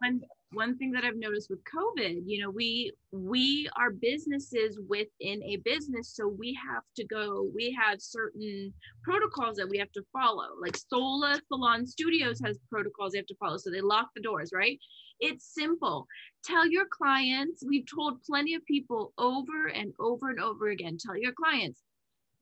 one 0.53 0.77
thing 0.77 0.93
that 0.93 1.05
I've 1.05 1.17
noticed 1.17 1.51
with 1.51 1.61
COVID, 1.65 2.23
you 2.27 2.43
know, 2.43 2.51
we 2.51 2.93
we 3.11 3.69
are 3.77 3.91
businesses 3.91 4.79
within 4.89 5.43
a 5.43 5.57
business, 5.65 6.15
so 6.15 6.29
we 6.29 6.59
have 6.67 6.83
to 6.97 7.05
go. 7.07 7.51
We 7.55 7.77
have 7.81 8.01
certain 8.01 8.73
protocols 9.03 9.57
that 9.57 9.69
we 9.69 9.79
have 9.79 9.93
to 9.93 10.05
follow. 10.13 10.49
Like 10.61 10.77
Sola 10.77 11.41
Salon 11.49 11.87
Studios 11.87 12.41
has 12.45 12.59
protocols 12.71 13.13
they 13.13 13.19
have 13.19 13.27
to 13.27 13.37
follow, 13.37 13.57
so 13.57 13.71
they 13.71 13.81
lock 13.81 14.11
the 14.15 14.23
doors, 14.23 14.51
right? 14.55 14.79
It's 15.21 15.55
simple. 15.55 16.07
Tell 16.45 16.67
your 16.67 16.87
clients. 16.87 17.65
We've 17.67 17.87
told 17.93 18.23
plenty 18.23 18.55
of 18.55 18.65
people 18.67 19.13
over 19.19 19.69
and 19.69 19.93
over 19.99 20.31
and 20.31 20.41
over 20.41 20.69
again. 20.69 20.99
Tell 20.99 21.17
your 21.17 21.33
clients 21.33 21.81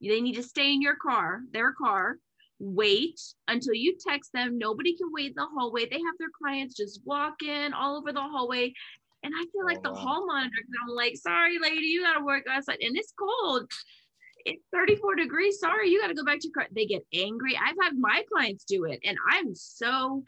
they 0.00 0.20
need 0.20 0.36
to 0.36 0.42
stay 0.42 0.72
in 0.72 0.80
your 0.80 0.96
car, 0.96 1.42
their 1.52 1.72
car, 1.72 2.16
wait 2.60 3.20
until 3.48 3.74
you 3.74 3.96
text 4.06 4.32
them. 4.32 4.58
Nobody 4.58 4.96
can 4.96 5.08
wait 5.12 5.28
in 5.28 5.34
the 5.34 5.46
hallway. 5.52 5.86
They 5.86 5.96
have 5.96 6.14
their 6.18 6.28
clients 6.40 6.76
just 6.76 7.00
walk 7.04 7.42
in 7.42 7.72
all 7.72 7.96
over 7.96 8.12
the 8.12 8.20
hallway. 8.20 8.72
And 9.22 9.34
I 9.34 9.42
feel 9.52 9.64
like 9.64 9.78
oh, 9.78 9.82
the 9.82 9.92
wow. 9.92 9.98
hall 9.98 10.26
monitor, 10.26 10.54
I'm 10.82 10.94
like, 10.94 11.16
sorry, 11.16 11.58
lady, 11.58 11.86
you 11.86 12.02
gotta 12.02 12.24
work 12.24 12.44
outside. 12.48 12.78
And 12.80 12.96
it's 12.96 13.12
cold. 13.18 13.70
It's 14.44 14.62
34 14.72 15.16
degrees. 15.16 15.58
Sorry, 15.58 15.90
you 15.90 16.00
gotta 16.00 16.14
go 16.14 16.24
back 16.24 16.40
to 16.40 16.48
your 16.48 16.54
car. 16.54 16.66
They 16.74 16.86
get 16.86 17.04
angry. 17.12 17.56
I've 17.56 17.76
had 17.82 17.98
my 17.98 18.22
clients 18.32 18.64
do 18.64 18.84
it. 18.84 19.00
And 19.04 19.18
I'm 19.30 19.54
so 19.54 20.22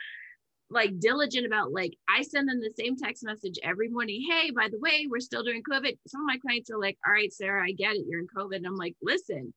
like 0.73 0.99
diligent 0.99 1.47
about 1.47 1.73
like 1.73 1.97
I 2.09 2.23
send 2.23 2.49
them 2.49 2.61
the 2.61 2.73
same 2.79 2.97
text 2.97 3.25
message 3.25 3.59
every 3.63 3.89
morning. 3.89 4.25
Hey, 4.29 4.51
by 4.51 4.69
the 4.71 4.79
way, 4.79 5.07
we're 5.09 5.21
still 5.21 5.43
doing 5.43 5.63
COVID. 5.63 5.97
Some 6.07 6.23
of 6.23 6.27
my 6.27 6.39
clients 6.39 6.71
are 6.71 6.79
like, 6.79 6.99
all 7.07 7.13
right, 7.13 7.33
Sarah, 7.33 7.65
I 7.65 7.73
get 7.73 7.95
it. 7.95 8.05
You're 8.09 8.21
in 8.21 8.27
COVID. 8.27 8.57
And 8.57 8.67
I'm 8.67 8.77
like, 8.77 8.97
listen, 9.03 9.53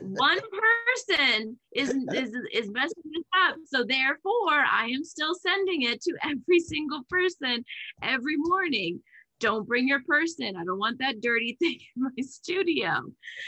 one 0.00 0.40
person 0.40 1.58
is 1.74 1.90
is 1.90 2.34
is 2.52 2.70
messing 2.70 3.02
this 3.04 3.24
up. 3.48 3.56
So 3.66 3.84
therefore, 3.84 4.64
I 4.70 4.86
am 4.94 5.04
still 5.04 5.34
sending 5.34 5.82
it 5.82 6.02
to 6.02 6.14
every 6.22 6.60
single 6.60 7.02
person 7.08 7.64
every 8.02 8.36
morning. 8.36 9.00
Don't 9.40 9.68
bring 9.68 9.86
your 9.86 10.02
person. 10.02 10.56
I 10.56 10.64
don't 10.64 10.80
want 10.80 10.98
that 10.98 11.20
dirty 11.20 11.56
thing 11.60 11.78
in 11.96 12.02
my 12.02 12.22
studio. 12.22 13.02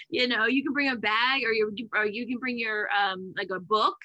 You 0.09 0.29
know, 0.29 0.47
you 0.47 0.62
can 0.62 0.73
bring 0.73 0.90
a 0.90 0.97
bag 0.97 1.43
or 1.45 1.52
you 1.52 1.73
or 1.95 2.07
you 2.07 2.26
can 2.26 2.38
bring 2.38 2.59
your 2.59 2.88
um 2.90 3.35
like 3.37 3.50
a 3.50 3.61
book 3.61 3.97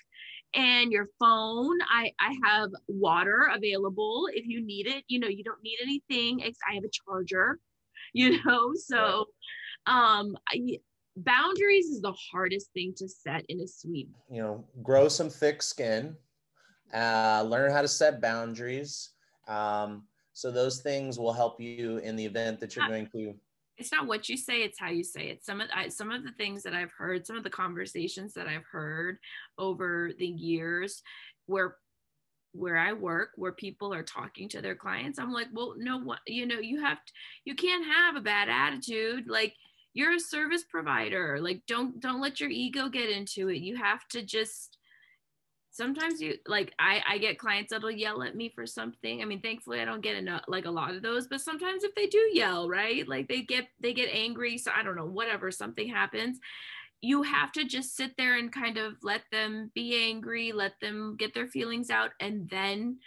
and 0.55 0.91
your 0.91 1.07
phone. 1.19 1.77
I, 1.89 2.12
I 2.19 2.35
have 2.43 2.69
water 2.88 3.50
available 3.53 4.27
if 4.33 4.45
you 4.47 4.65
need 4.65 4.88
it. 4.88 5.03
You 5.07 5.19
know, 5.19 5.27
you 5.27 5.43
don't 5.43 5.62
need 5.63 5.77
anything. 5.81 6.41
I 6.41 6.75
have 6.75 6.83
a 6.83 6.89
charger, 6.89 7.59
you 8.13 8.43
know, 8.43 8.74
so 8.75 9.25
um, 9.85 10.38
I, 10.50 10.79
boundaries 11.17 11.88
is 11.88 12.01
the 12.01 12.13
hardest 12.31 12.71
thing 12.74 12.93
to 12.97 13.07
set 13.07 13.45
in 13.50 13.62
a 13.62 13.67
suite. 13.67 14.09
You 14.29 14.41
know, 14.41 14.65
grow 14.83 15.07
some 15.07 15.29
thick 15.29 15.62
skin, 15.62 16.15
uh, 16.93 17.43
learn 17.47 17.71
how 17.71 17.81
to 17.81 17.88
set 17.88 18.21
boundaries. 18.21 19.12
Um, 19.47 20.03
so 20.33 20.51
those 20.51 20.81
things 20.81 21.17
will 21.17 21.33
help 21.33 21.62
you 21.62 21.97
in 22.00 22.15
the 22.15 22.25
event 22.25 22.59
that 22.59 22.75
you're 22.75 22.88
going 22.88 23.07
to 23.07 23.35
it's 23.77 23.91
not 23.91 24.08
what 24.08 24.29
you 24.29 24.38
say 24.38 24.62
it's 24.62 24.79
how 24.79 24.89
you 24.89 25.03
say 25.03 25.27
it. 25.27 25.44
Some 25.44 25.62
of 25.62 25.67
I, 25.74 25.89
some 25.89 26.12
of 26.12 26.24
the 26.24 26.32
things 26.34 26.63
that 26.63 26.74
i've 26.74 26.91
heard 26.98 27.25
some 27.25 27.38
of 27.38 27.44
the 27.44 27.50
conversations 27.50 28.34
that 28.34 28.48
i've 28.48 28.65
heard 28.72 29.17
over 29.58 30.12
the 30.17 30.27
years 30.27 31.01
where 31.46 31.77
where 32.53 32.77
i 32.77 32.94
work 32.94 33.29
where 33.36 33.51
people 33.51 33.94
are 33.94 34.03
talking 34.03 34.48
to 34.50 34.62
their 34.62 34.75
clients 34.75 35.20
i'm 35.20 35.34
like 35.34 35.48
well 35.51 35.74
no 35.77 36.00
what 36.00 36.20
you 36.25 36.46
know 36.46 36.60
you 36.60 36.82
have 36.82 37.03
to, 37.03 37.13
you 37.44 37.53
can't 37.53 37.86
have 37.86 38.15
a 38.15 38.22
bad 38.22 38.48
attitude 38.48 39.25
like 39.27 39.53
you're 39.96 40.13
a 40.13 40.20
service 40.20 40.63
provider 40.70 41.39
like 41.41 41.62
don't 41.67 42.00
don't 42.01 42.22
let 42.22 42.39
your 42.39 42.50
ego 42.50 42.89
get 42.89 43.10
into 43.10 43.50
it. 43.50 43.58
You 43.58 43.77
have 43.77 44.05
to 44.10 44.22
just 44.22 44.77
sometimes 45.75 46.22
you 46.22 46.36
like 46.48 46.74
I, 46.79 47.01
I 47.08 47.17
get 47.17 47.38
clients 47.38 47.72
that'll 47.72 47.91
yell 47.91 48.24
at 48.24 48.36
me 48.36 48.50
for 48.50 48.65
something. 48.65 49.22
I 49.22 49.25
mean 49.25 49.41
thankfully 49.41 49.79
i 49.79 49.86
don't 49.86 50.01
get 50.01 50.15
enough 50.15 50.44
like 50.48 50.65
a 50.65 50.72
lot 50.72 50.96
of 50.96 51.01
those 51.01 51.27
but 51.27 51.41
sometimes 51.41 51.84
if 51.84 51.94
they 51.96 52.08
do 52.08 52.29
yell 52.34 52.70
right 52.70 53.08
like 53.08 53.27
they 53.27 53.41
get 53.41 53.67
they 53.79 53.94
get 53.94 54.10
angry 54.12 54.58
so 54.58 54.72
i 54.75 54.84
don't 54.84 54.96
know 54.96 55.05
whatever 55.05 55.51
something 55.51 55.88
happens 55.88 56.39
you 57.01 57.24
have 57.24 57.51
to 57.51 57.65
just 57.65 57.96
sit 57.96 58.12
there 58.17 58.38
and 58.38 58.51
kind 58.51 58.77
of 58.77 58.94
let 59.03 59.22
them 59.32 59.72
be 59.75 60.08
angry 60.08 60.51
let 60.51 60.79
them 60.82 61.15
get 61.17 61.34
their 61.34 61.48
feelings 61.48 61.89
out 61.89 62.12
and 62.20 62.50
then 62.50 62.98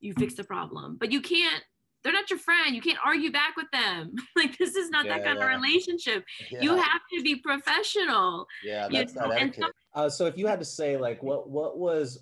you 0.00 0.14
fix 0.18 0.34
the 0.34 0.44
problem. 0.44 0.96
But 0.98 1.12
you 1.12 1.20
can't 1.20 1.62
they're 2.02 2.12
not 2.12 2.28
your 2.30 2.38
friend 2.38 2.74
you 2.74 2.80
can't 2.80 2.98
argue 3.04 3.30
back 3.30 3.56
with 3.56 3.70
them 3.72 4.14
like 4.36 4.56
this 4.58 4.74
is 4.74 4.90
not 4.90 5.04
yeah, 5.04 5.16
that 5.16 5.24
kind 5.24 5.38
yeah. 5.38 5.44
of 5.44 5.60
relationship 5.60 6.24
yeah. 6.50 6.60
you 6.60 6.76
have 6.76 7.00
to 7.12 7.22
be 7.22 7.36
professional 7.36 8.46
yeah 8.64 8.88
that's 8.90 9.14
you 9.14 9.20
know? 9.20 9.28
not 9.28 9.36
etiquette. 9.36 9.72
Uh, 9.94 10.08
so 10.08 10.26
if 10.26 10.38
you 10.38 10.46
had 10.46 10.58
to 10.58 10.64
say 10.64 10.96
like 10.96 11.22
what 11.22 11.48
what 11.50 11.78
was 11.78 12.20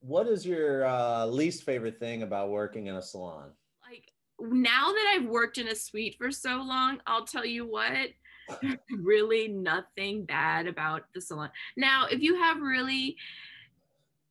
what 0.00 0.28
is 0.28 0.46
your 0.46 0.86
uh, 0.86 1.26
least 1.26 1.64
favorite 1.64 1.98
thing 1.98 2.22
about 2.22 2.50
working 2.50 2.86
in 2.86 2.96
a 2.96 3.02
salon? 3.02 3.50
Like 3.88 4.12
now 4.40 4.92
that 4.92 5.14
I've 5.16 5.28
worked 5.28 5.58
in 5.58 5.68
a 5.68 5.74
suite 5.74 6.16
for 6.18 6.30
so 6.30 6.56
long, 6.56 7.00
I'll 7.06 7.24
tell 7.24 7.44
you 7.44 7.66
what, 7.66 8.10
really 9.02 9.48
nothing 9.48 10.24
bad 10.24 10.66
about 10.66 11.02
the 11.14 11.20
salon. 11.20 11.50
Now, 11.76 12.06
if 12.10 12.20
you 12.20 12.36
have 12.36 12.60
really 12.60 13.16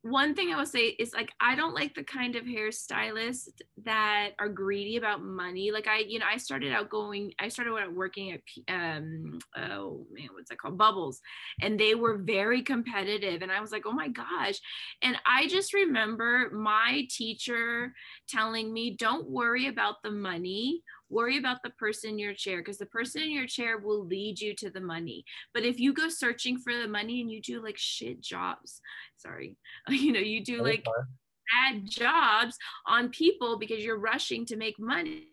one 0.02 0.34
thing 0.34 0.52
I 0.52 0.56
will 0.56 0.66
say 0.66 0.86
is 0.98 1.12
like 1.12 1.32
I 1.40 1.56
don't 1.56 1.74
like 1.74 1.94
the 1.94 2.04
kind 2.04 2.36
of 2.36 2.44
hairstylists 2.44 3.48
that 3.84 4.30
are 4.38 4.48
greedy 4.48 4.96
about 4.96 5.22
money. 5.22 5.72
Like 5.72 5.88
I, 5.88 5.98
you 5.98 6.20
know, 6.20 6.26
I 6.30 6.36
started 6.36 6.72
out 6.72 6.88
going, 6.88 7.32
I 7.38 7.48
started 7.48 7.74
working 7.94 8.32
at 8.32 8.40
um 8.72 9.38
oh 9.56 10.06
man, 10.12 10.28
what's 10.32 10.50
that 10.50 10.58
called? 10.58 10.78
Bubbles, 10.78 11.20
and 11.60 11.78
they 11.78 11.94
were 11.94 12.18
very 12.18 12.62
competitive, 12.62 13.42
and 13.42 13.50
I 13.50 13.60
was 13.60 13.72
like, 13.72 13.86
oh 13.86 13.92
my 13.92 14.08
gosh, 14.08 14.60
and 15.02 15.16
I 15.26 15.48
just 15.48 15.74
remember 15.74 16.50
my 16.52 17.06
teacher 17.10 17.92
telling 18.28 18.72
me, 18.72 18.96
don't 18.96 19.28
worry 19.28 19.66
about 19.66 19.96
the 20.02 20.12
money 20.12 20.82
worry 21.10 21.38
about 21.38 21.58
the 21.62 21.70
person 21.70 22.10
in 22.10 22.18
your 22.18 22.34
chair 22.34 22.58
because 22.58 22.78
the 22.78 22.86
person 22.86 23.22
in 23.22 23.30
your 23.30 23.46
chair 23.46 23.78
will 23.78 24.04
lead 24.04 24.40
you 24.40 24.54
to 24.56 24.70
the 24.70 24.80
money. 24.80 25.24
But 25.54 25.64
if 25.64 25.80
you 25.80 25.92
go 25.92 26.08
searching 26.08 26.58
for 26.58 26.76
the 26.76 26.88
money 26.88 27.20
and 27.20 27.30
you 27.30 27.40
do 27.40 27.62
like 27.62 27.76
shit 27.78 28.20
jobs, 28.20 28.80
sorry, 29.16 29.56
you 29.88 30.12
know, 30.12 30.20
you 30.20 30.44
do 30.44 30.62
like 30.62 30.84
bad 30.84 31.88
jobs 31.88 32.56
on 32.86 33.08
people 33.10 33.58
because 33.58 33.84
you're 33.84 33.98
rushing 33.98 34.44
to 34.46 34.56
make 34.56 34.78
money, 34.78 35.28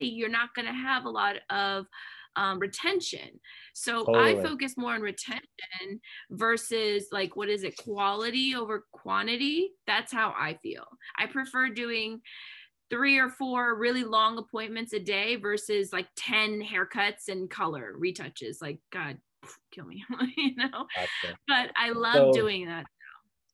you're 0.00 0.28
not 0.28 0.54
going 0.54 0.66
to 0.66 0.72
have 0.72 1.04
a 1.04 1.10
lot 1.10 1.36
of 1.50 1.86
um, 2.36 2.58
retention. 2.58 3.40
So 3.74 4.04
totally. 4.04 4.38
I 4.38 4.42
focus 4.42 4.76
more 4.76 4.94
on 4.94 5.00
retention 5.00 6.00
versus 6.30 7.06
like 7.12 7.36
what 7.36 7.48
is 7.48 7.64
it, 7.64 7.76
quality 7.76 8.54
over 8.54 8.86
quantity. 8.92 9.72
That's 9.86 10.12
how 10.12 10.34
I 10.38 10.58
feel. 10.62 10.86
I 11.18 11.26
prefer 11.26 11.68
doing 11.68 12.20
three 12.90 13.18
or 13.18 13.30
four 13.30 13.76
really 13.76 14.04
long 14.04 14.38
appointments 14.38 14.92
a 14.92 15.00
day 15.00 15.36
versus 15.36 15.92
like 15.92 16.08
10 16.16 16.62
haircuts 16.62 17.28
and 17.28 17.48
color 17.48 17.94
retouches. 17.98 18.60
Like, 18.60 18.78
God, 18.92 19.18
kill 19.70 19.86
me, 19.86 20.04
you 20.36 20.56
know? 20.56 20.68
Gotcha. 20.70 21.36
But 21.48 21.70
I 21.76 21.90
love 21.90 22.14
so, 22.14 22.32
doing 22.32 22.66
that. 22.66 22.84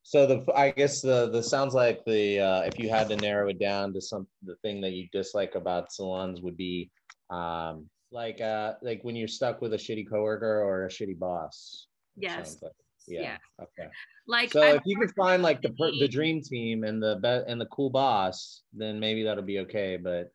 So 0.02 0.24
the 0.24 0.52
I 0.54 0.70
guess 0.70 1.00
the 1.00 1.30
the 1.30 1.42
sounds 1.42 1.74
like 1.74 2.04
the 2.04 2.38
uh, 2.38 2.60
if 2.60 2.78
you 2.78 2.88
had 2.88 3.08
to 3.08 3.16
narrow 3.16 3.48
it 3.48 3.58
down 3.58 3.92
to 3.92 4.00
some 4.00 4.28
the 4.44 4.54
thing 4.62 4.80
that 4.82 4.92
you 4.92 5.08
dislike 5.10 5.56
about 5.56 5.92
salons 5.92 6.40
would 6.42 6.56
be 6.56 6.92
um, 7.30 7.88
like 8.12 8.40
uh 8.40 8.74
like 8.82 9.00
when 9.02 9.16
you're 9.16 9.26
stuck 9.26 9.60
with 9.60 9.74
a 9.74 9.76
shitty 9.76 10.08
coworker 10.08 10.62
or 10.62 10.86
a 10.86 10.88
shitty 10.88 11.18
boss. 11.18 11.88
Yes. 12.16 12.58
Like. 12.62 12.70
Yeah. 13.08 13.22
yeah. 13.22 13.36
Okay. 13.60 13.90
Like 14.26 14.52
so, 14.52 14.62
I'm 14.62 14.76
if 14.76 14.82
you 14.84 14.98
can 14.98 15.08
find 15.10 15.42
like 15.42 15.62
the 15.62 15.72
the 16.00 16.08
dream 16.08 16.40
team 16.42 16.84
and 16.84 17.02
the 17.02 17.18
be- 17.22 17.50
and 17.50 17.60
the 17.60 17.66
cool 17.66 17.90
boss, 17.90 18.62
then 18.72 18.98
maybe 18.98 19.22
that'll 19.22 19.44
be 19.44 19.60
okay. 19.60 19.96
But 19.96 20.32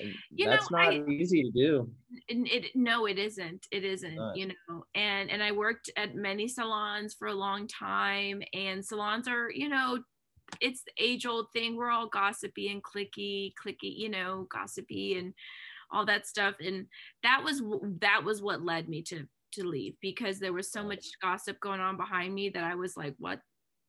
uh, 0.00 0.06
you 0.30 0.46
that's 0.46 0.70
know, 0.70 0.78
not 0.78 0.94
I, 0.94 1.02
easy 1.08 1.42
to 1.42 1.50
do. 1.50 1.90
It, 2.28 2.74
no, 2.74 3.06
it 3.06 3.18
isn't. 3.18 3.66
It 3.70 3.84
isn't. 3.84 4.18
You 4.34 4.48
know, 4.48 4.84
and 4.94 5.30
and 5.30 5.42
I 5.42 5.52
worked 5.52 5.90
at 5.96 6.14
many 6.14 6.48
salons 6.48 7.14
for 7.14 7.28
a 7.28 7.34
long 7.34 7.68
time, 7.68 8.42
and 8.54 8.84
salons 8.84 9.28
are 9.28 9.50
you 9.50 9.68
know 9.68 9.98
it's 10.60 10.82
the 10.82 10.92
age 11.04 11.26
old 11.26 11.46
thing. 11.52 11.76
We're 11.76 11.90
all 11.90 12.08
gossipy 12.08 12.68
and 12.70 12.82
clicky, 12.82 13.52
clicky, 13.62 13.96
you 13.96 14.08
know, 14.08 14.46
gossipy 14.50 15.18
and 15.18 15.34
all 15.90 16.06
that 16.06 16.26
stuff. 16.26 16.56
And 16.64 16.86
that 17.22 17.42
was 17.44 17.62
that 18.00 18.24
was 18.24 18.42
what 18.42 18.62
led 18.62 18.88
me 18.88 19.02
to 19.04 19.26
to 19.54 19.64
leave 19.64 19.94
because 20.00 20.38
there 20.38 20.52
was 20.52 20.70
so 20.70 20.84
much 20.84 21.06
gossip 21.22 21.60
going 21.60 21.80
on 21.80 21.96
behind 21.96 22.34
me 22.34 22.50
that 22.50 22.64
I 22.64 22.74
was 22.74 22.96
like, 22.96 23.14
what, 23.18 23.40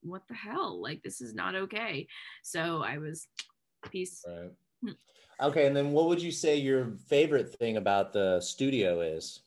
what 0.02 0.22
the 0.28 0.34
hell? 0.34 0.80
Like, 0.80 1.02
this 1.02 1.20
is 1.20 1.34
not 1.34 1.54
okay. 1.54 2.06
So 2.42 2.82
I 2.82 2.98
was, 2.98 3.26
peace. 3.90 4.22
Right. 4.26 4.50
Hmm. 4.84 5.46
Okay. 5.48 5.66
And 5.66 5.76
then 5.76 5.92
what 5.92 6.08
would 6.08 6.22
you 6.22 6.32
say 6.32 6.56
your 6.56 6.92
favorite 7.08 7.54
thing 7.54 7.76
about 7.76 8.12
the 8.12 8.40
studio 8.40 9.00
is? 9.00 9.42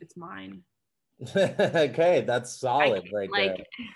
It's 0.00 0.16
mine. 0.16 0.62
okay. 1.36 2.22
That's 2.26 2.58
solid. 2.58 3.04
I, 3.06 3.16
right 3.16 3.30
like, 3.30 3.56
there. 3.56 3.66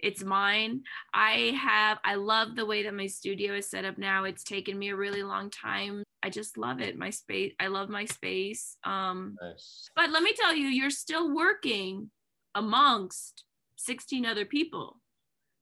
it's 0.00 0.24
mine. 0.24 0.82
I 1.14 1.58
have, 1.60 1.98
I 2.04 2.16
love 2.16 2.56
the 2.56 2.66
way 2.66 2.82
that 2.82 2.94
my 2.94 3.06
studio 3.06 3.54
is 3.54 3.70
set 3.70 3.84
up 3.84 3.98
now. 3.98 4.24
It's 4.24 4.44
taken 4.44 4.78
me 4.78 4.90
a 4.90 4.96
really 4.96 5.22
long 5.22 5.50
time. 5.50 6.02
I 6.28 6.30
just 6.30 6.58
love 6.58 6.82
it. 6.82 6.98
My 6.98 7.08
space, 7.08 7.54
I 7.58 7.68
love 7.68 7.88
my 7.88 8.04
space. 8.04 8.76
Um, 8.84 9.38
nice. 9.40 9.88
But 9.96 10.10
let 10.10 10.22
me 10.22 10.34
tell 10.38 10.54
you, 10.54 10.66
you're 10.66 10.90
still 10.90 11.34
working 11.34 12.10
amongst 12.54 13.44
16 13.76 14.26
other 14.26 14.44
people. 14.44 15.00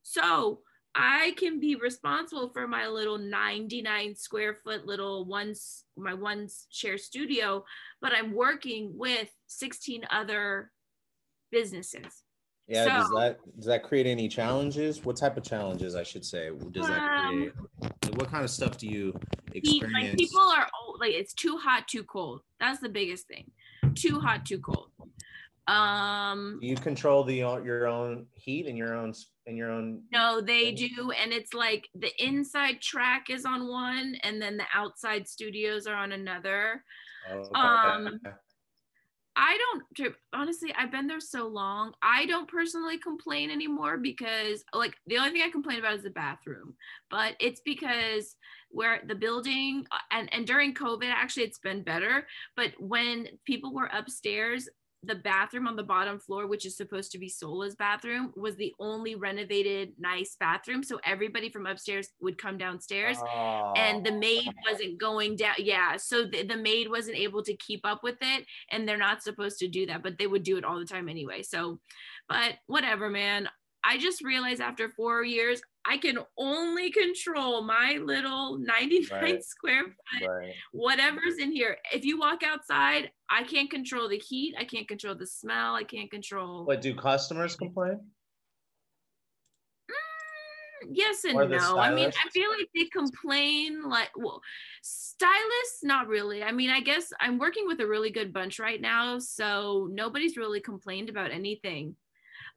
So 0.03 0.63
I 0.93 1.35
can 1.37 1.61
be 1.61 1.77
responsible 1.77 2.49
for 2.49 2.67
my 2.67 2.89
little 2.89 3.17
99 3.17 4.17
square 4.17 4.57
foot 4.65 4.87
little 4.87 5.25
one's 5.25 5.85
my 5.97 6.15
one 6.15 6.49
share 6.71 6.99
studio, 6.99 7.65
but 8.03 8.13
I'm 8.13 8.35
working 8.35 8.91
with 8.97 9.31
16 9.47 10.03
other 10.11 10.73
businesses. 11.53 12.25
Yeah, 12.69 12.85
so, 12.85 12.91
does 12.91 13.11
that 13.11 13.39
does 13.57 13.67
that 13.67 13.83
create 13.85 14.07
any 14.07 14.29
challenges? 14.29 15.05
What 15.05 15.17
type 15.17 15.37
of 15.37 15.45
challenges 15.45 15.95
I 15.95 16.03
should 16.03 16.25
say 16.25 16.51
does 16.73 16.89
that 16.89 17.03
um, 17.03 17.25
create? 17.25 17.53
what 18.17 18.29
kind 18.29 18.45
of 18.45 18.51
stuff 18.51 18.77
do 18.77 18.89
you 18.89 19.19
experience? 19.53 19.93
Like 19.93 20.17
people 20.17 20.41
are 20.41 20.67
like 20.99 21.13
it's 21.13 21.33
too 21.33 21.59
hot, 21.59 21.87
too 21.87 22.03
cold. 22.05 22.41
That's 22.59 22.81
the 22.81 22.89
biggest 22.89 23.29
thing. 23.29 23.51
Too 23.95 24.19
hot, 24.19 24.45
too 24.45 24.59
cold. 24.59 24.91
Um 25.69 26.59
you 26.61 26.77
control 26.77 27.25
the 27.25 27.37
your 27.37 27.87
own 27.87 28.27
heat 28.35 28.67
and 28.67 28.77
your 28.77 28.95
own 28.95 29.13
in 29.47 29.57
your 29.57 29.71
own 29.71 30.03
No, 30.13 30.41
they 30.41 30.75
thing? 30.75 30.91
do 30.97 31.11
and 31.11 31.33
it's 31.33 31.55
like 31.55 31.89
the 31.95 32.11
inside 32.25 32.81
track 32.81 33.31
is 33.31 33.45
on 33.45 33.69
one 33.69 34.17
and 34.23 34.41
then 34.41 34.57
the 34.57 34.67
outside 34.75 35.29
studios 35.29 35.87
are 35.87 35.97
on 35.97 36.13
another. 36.13 36.83
Oh, 37.31 37.39
okay. 37.39 37.53
Um 37.55 38.21
I 39.37 39.59
don't 39.99 40.15
honestly, 40.33 40.73
I've 40.77 40.91
been 40.91 41.07
there 41.07 41.21
so 41.21 41.47
long. 41.47 41.93
I 42.03 42.25
don't 42.25 42.49
personally 42.49 42.99
complain 42.99 43.51
anymore 43.51 43.99
because 43.99 44.65
like 44.73 44.97
the 45.07 45.19
only 45.19 45.31
thing 45.31 45.43
I 45.43 45.51
complain 45.51 45.79
about 45.79 45.95
is 45.95 46.03
the 46.03 46.11
bathroom. 46.11 46.75
But 47.11 47.35
it's 47.39 47.61
because 47.61 48.37
where 48.71 49.03
the 49.07 49.15
building 49.15 49.87
uh, 49.91 49.99
and 50.11 50.33
and 50.33 50.47
during 50.47 50.75
COVID 50.75 51.11
actually 51.11 51.45
it's 51.45 51.59
been 51.59 51.83
better, 51.83 52.27
but 52.57 52.73
when 52.79 53.29
people 53.45 53.75
were 53.75 53.91
upstairs, 53.93 54.69
the 55.07 55.15
bathroom 55.15 55.67
on 55.67 55.77
the 55.77 55.83
bottom 55.83 56.19
floor, 56.19 56.47
which 56.47 56.67
is 56.67 56.77
supposed 56.77 57.13
to 57.13 57.19
be 57.19 57.29
Sola's 57.29 57.75
bathroom, 57.75 58.33
was 58.37 58.57
the 58.57 58.75
only 58.79 59.15
renovated 59.15 59.93
nice 59.99 60.37
bathroom. 60.39 60.83
So 60.83 61.01
everybody 61.05 61.51
from 61.51 61.67
upstairs 61.67 62.09
would 62.21 62.39
come 62.39 62.59
downstairs, 62.59 63.17
oh. 63.21 63.73
and 63.77 64.05
the 64.05 64.13
oh. 64.13 64.19
maid 64.19 64.49
wasn't 64.71 64.99
going 64.99 65.37
down. 65.37 65.55
Yeah, 65.59 65.97
so 65.97 66.25
the, 66.25 66.43
the 66.43 66.57
maid 66.57 66.91
wasn't 66.91 67.17
able 67.19 67.43
to 67.45 67.57
keep 67.57 67.81
up 67.85 68.03
with 68.03 68.19
it, 68.21 68.47
and 68.71 68.89
they're 68.89 68.97
not 68.97 69.23
supposed 69.23 69.59
to 69.59 69.69
do 69.69 69.87
that, 69.87 70.03
but 70.03 70.19
they 70.19 70.27
would 70.27 70.43
do 70.43 70.57
it 70.57 70.65
all 70.65 70.79
the 70.79 70.85
time 70.85 71.09
anyway. 71.09 71.43
So, 71.43 71.81
but 72.29 72.55
whatever, 72.67 73.09
man. 73.09 73.49
I 73.89 73.99
just 73.99 74.21
realized 74.21 74.61
after 74.61 74.89
four 74.89 75.23
years, 75.23 75.63
I 75.89 75.99
can 75.99 76.19
only 76.37 76.91
control 76.91 77.63
my 77.63 77.99
little 78.03 78.59
99 78.59 79.23
right. 79.23 79.45
square 79.45 79.85
foot, 79.85 80.29
right. 80.29 80.53
whatever's 80.73 81.39
in 81.41 81.53
here. 81.53 81.77
If 81.93 82.05
you 82.05 82.19
walk 82.19 82.43
outside, 82.43 83.11
I 83.31 83.45
can't 83.45 83.71
control 83.71 84.09
the 84.09 84.19
heat. 84.19 84.55
I 84.59 84.65
can't 84.65 84.89
control 84.89 85.15
the 85.15 85.27
smell. 85.27 85.75
I 85.75 85.85
can't 85.85 86.11
control. 86.11 86.65
What 86.65 86.83
do 86.83 86.95
customers 86.95 87.55
complain? 87.55 88.01
Mm, 89.89 90.91
yes 90.91 91.23
and 91.25 91.35
no. 91.51 91.79
I 91.79 91.95
mean, 91.95 92.09
I 92.09 92.31
feel 92.31 92.51
like 92.51 92.69
they 92.75 92.87
complain 92.87 93.89
like, 93.89 94.11
well, 94.17 94.41
stylists, 94.83 95.85
not 95.85 96.09
really. 96.09 96.43
I 96.43 96.51
mean, 96.51 96.71
I 96.71 96.81
guess 96.81 97.13
I'm 97.21 97.39
working 97.39 97.65
with 97.67 97.81
a 97.81 97.87
really 97.87 98.11
good 98.11 98.33
bunch 98.33 98.59
right 98.59 98.81
now. 98.81 99.21
So 99.21 99.89
nobody's 99.93 100.37
really 100.37 100.61
complained 100.61 101.11
about 101.11 101.31
anything. 101.31 101.95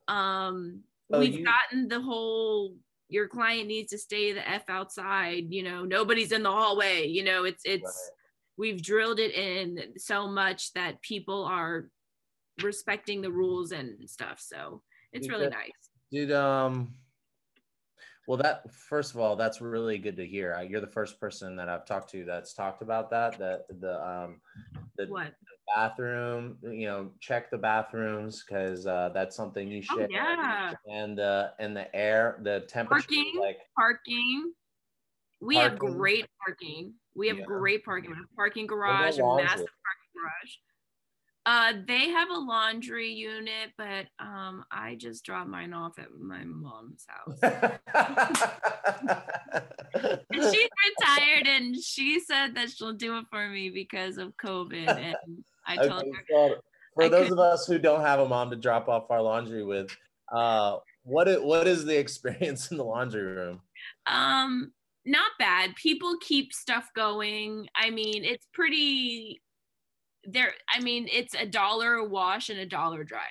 Um, 0.08 0.82
oh, 1.14 1.20
we've 1.20 1.40
you- 1.40 1.46
gotten 1.46 1.88
the 1.88 2.02
whole 2.02 2.74
your 3.10 3.28
client 3.28 3.68
needs 3.68 3.92
to 3.92 3.98
stay 3.98 4.32
the 4.32 4.48
f 4.48 4.64
outside 4.70 5.46
you 5.50 5.64
know 5.64 5.84
nobody's 5.84 6.32
in 6.32 6.44
the 6.44 6.52
hallway 6.52 7.06
you 7.08 7.24
know 7.24 7.44
it's 7.44 7.64
it's 7.66 7.84
right. 7.84 8.16
we've 8.58 8.82
drilled 8.82 9.20
it 9.20 9.34
in 9.34 9.98
so 9.98 10.28
much 10.28 10.72
that 10.74 11.02
people 11.02 11.44
are 11.44 11.90
respecting 12.62 13.22
the 13.22 13.32
rules 13.32 13.72
and 13.72 14.10
stuff 14.10 14.40
so 14.40 14.82
it's 15.12 15.28
did 15.28 15.34
really 15.34 15.46
that, 15.46 15.54
nice 15.54 15.90
did 16.12 16.32
um 16.32 16.94
well 18.30 18.38
that 18.38 18.72
first 18.72 19.16
of 19.16 19.20
all 19.20 19.36
that's 19.36 19.60
really 19.60 19.98
good 19.98 20.16
to 20.16 20.24
hear 20.26 20.56
you're 20.70 20.80
the 20.80 20.86
first 20.86 21.20
person 21.20 21.56
that 21.56 21.68
i've 21.68 21.84
talked 21.84 22.12
to 22.12 22.24
that's 22.24 22.54
talked 22.54 22.84
about 22.84 23.10
that 23.10 23.40
that 23.40 23.66
the 23.82 24.08
um 24.08 24.40
the, 24.98 25.08
what 25.08 25.34
bathroom 25.76 26.56
you 26.62 26.86
know 26.86 27.10
check 27.20 27.50
the 27.50 27.58
bathrooms 27.58 28.44
because 28.48 28.86
uh, 28.86 29.10
that's 29.16 29.36
something 29.36 29.68
you 29.68 29.82
should 29.82 30.02
oh, 30.02 30.08
yeah. 30.12 30.74
and 30.88 31.20
uh 31.20 31.50
and 31.58 31.76
the 31.76 31.94
air 31.96 32.40
the 32.44 32.60
temperature 32.68 33.08
parking 33.08 33.34
like 33.40 33.58
parking 33.76 34.54
we 35.42 35.56
parking. 35.56 35.72
have 35.72 35.80
great 35.80 36.26
parking 36.46 36.94
we 37.16 37.28
have 37.28 37.40
yeah. 37.40 37.46
great 37.46 37.84
parking 37.84 38.14
parking 38.36 38.68
garage 38.68 39.18
a 39.18 39.36
massive 39.38 39.58
parking 39.58 40.12
garage 40.16 40.54
uh, 41.50 41.74
they 41.88 42.10
have 42.10 42.30
a 42.30 42.38
laundry 42.38 43.12
unit, 43.12 43.72
but 43.76 44.06
um, 44.20 44.64
I 44.72 44.94
just 44.94 45.26
drop 45.26 45.48
mine 45.48 45.74
off 45.74 45.98
at 45.98 46.12
my 46.16 46.44
mom's 46.44 47.08
house. 47.08 47.40
she's 50.32 50.70
retired, 51.02 51.48
and 51.48 51.76
she 51.76 52.20
said 52.20 52.54
that 52.54 52.70
she'll 52.70 52.94
do 52.94 53.18
it 53.18 53.26
for 53.32 53.50
me 53.50 53.72
because 53.72 54.20
of 54.20 54.38
COVID. 54.38 54.96
And 54.96 55.16
I 55.66 55.78
told 55.88 56.04
okay, 56.04 56.12
her. 56.12 56.24
So 56.30 56.56
for 56.94 57.06
I 57.06 57.10
those 57.10 57.30
could, 57.30 57.34
of 57.34 57.40
us 57.40 57.66
who 57.66 57.80
don't 57.80 58.02
have 58.02 58.20
a 58.20 58.30
mom 58.30 58.52
to 58.52 58.56
drop 58.56 58.88
off 58.88 59.10
our 59.10 59.24
laundry 59.24 59.64
with, 59.64 59.90
uh, 60.32 60.78
what 61.02 61.28
is, 61.28 61.40
what 61.40 61.66
is 61.66 61.84
the 61.84 61.98
experience 62.00 62.70
in 62.70 62.78
the 62.78 62.86
laundry 62.86 63.24
room? 63.24 63.62
Um, 64.06 64.72
not 65.04 65.32
bad. 65.40 65.76
People 65.78 66.16
keep 66.22 66.54
stuff 66.54 66.92
going. 66.96 67.66
I 67.76 67.90
mean, 67.90 68.24
it's 68.24 68.46
pretty. 68.54 69.42
There, 70.32 70.54
I 70.74 70.82
mean, 70.82 71.08
it's 71.12 71.36
a 71.36 71.46
dollar 71.46 71.96
a 71.96 72.06
wash 72.06 72.50
and 72.50 72.60
a 72.60 72.66
dollar 72.66 73.04
dry. 73.04 73.28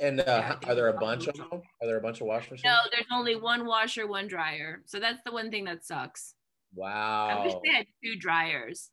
And 0.00 0.20
uh, 0.20 0.24
yeah, 0.26 0.56
are 0.66 0.74
there 0.74 0.88
a 0.88 0.98
bunch 0.98 1.26
of 1.26 1.36
them? 1.36 1.48
Are 1.52 1.86
there 1.86 1.98
a 1.98 2.00
bunch 2.00 2.20
of 2.20 2.26
wash 2.26 2.50
machines? 2.50 2.64
No, 2.64 2.78
there's 2.90 3.06
only 3.12 3.36
one 3.36 3.66
washer, 3.66 4.06
one 4.06 4.28
dryer. 4.28 4.82
So 4.86 4.98
that's 4.98 5.20
the 5.24 5.32
one 5.32 5.50
thing 5.50 5.64
that 5.64 5.84
sucks. 5.84 6.34
Wow. 6.74 7.28
I 7.28 7.44
wish 7.44 7.54
they 7.64 7.72
had 7.72 7.86
two 8.02 8.16
dryers 8.16 8.90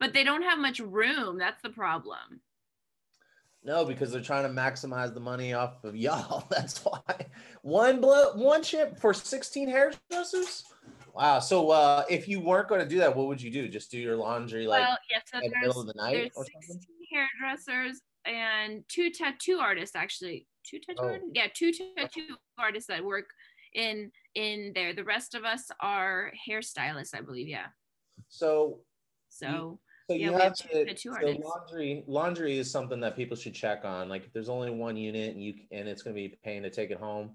but 0.00 0.14
they 0.14 0.24
don't 0.24 0.42
have 0.42 0.58
much 0.58 0.80
room. 0.80 1.38
That's 1.38 1.62
the 1.62 1.68
problem. 1.68 2.40
No, 3.62 3.84
because 3.84 4.10
they're 4.10 4.22
trying 4.22 4.44
to 4.44 4.60
maximize 4.60 5.12
the 5.12 5.20
money 5.20 5.52
off 5.52 5.84
of 5.84 5.94
y'all. 6.04 6.46
That's 6.50 6.82
why. 6.84 7.26
One 7.62 8.00
blow, 8.00 8.32
one 8.34 8.62
chip 8.62 8.98
for 8.98 9.14
16 9.14 9.68
hairdressers. 9.68 10.64
Wow. 11.14 11.38
So 11.40 11.70
uh, 11.70 12.04
if 12.08 12.28
you 12.28 12.40
weren't 12.40 12.68
going 12.68 12.80
to 12.80 12.88
do 12.88 12.98
that, 12.98 13.14
what 13.14 13.26
would 13.26 13.40
you 13.40 13.50
do? 13.50 13.68
Just 13.68 13.90
do 13.90 13.98
your 13.98 14.16
laundry 14.16 14.66
like 14.66 14.82
well, 14.82 14.98
yes, 15.10 15.22
so 15.32 15.38
in 15.38 15.50
the 15.50 15.58
middle 15.60 15.80
of 15.80 15.86
the 15.86 15.94
night 15.96 16.32
or 16.36 16.44
something? 16.44 16.80
hairdressers 17.12 18.02
and 18.24 18.84
two 18.88 19.10
tattoo 19.10 19.58
artists 19.60 19.96
actually. 19.96 20.46
Two 20.64 20.78
tattoo 20.78 20.98
oh. 21.00 21.06
artists? 21.06 21.30
Yeah, 21.34 21.46
two 21.54 21.72
tattoo 21.96 22.36
artists 22.58 22.88
that 22.88 23.04
work 23.04 23.26
in 23.74 24.10
in 24.34 24.72
there. 24.74 24.94
The 24.94 25.04
rest 25.04 25.34
of 25.34 25.44
us 25.44 25.70
are 25.80 26.32
hairstylists, 26.48 27.14
I 27.14 27.20
believe. 27.20 27.48
Yeah. 27.48 27.66
So 28.28 28.80
so 29.28 29.80
so 30.08 30.16
yeah, 30.16 30.30
you 30.30 30.36
have, 30.38 30.54
to, 30.56 30.96
so 30.96 31.36
laundry. 31.44 32.02
Laundry 32.08 32.58
is 32.58 32.68
something 32.68 32.98
that 32.98 33.14
people 33.14 33.36
should 33.36 33.54
check 33.54 33.84
on. 33.84 34.08
Like 34.08 34.24
if 34.24 34.32
there's 34.32 34.48
only 34.48 34.70
one 34.70 34.96
unit 34.96 35.32
and 35.32 35.42
you 35.42 35.54
and 35.70 35.88
it's 35.88 36.02
going 36.02 36.16
to 36.16 36.20
be 36.20 36.36
paying 36.42 36.64
to 36.64 36.70
take 36.70 36.90
it 36.90 36.98
home, 36.98 37.30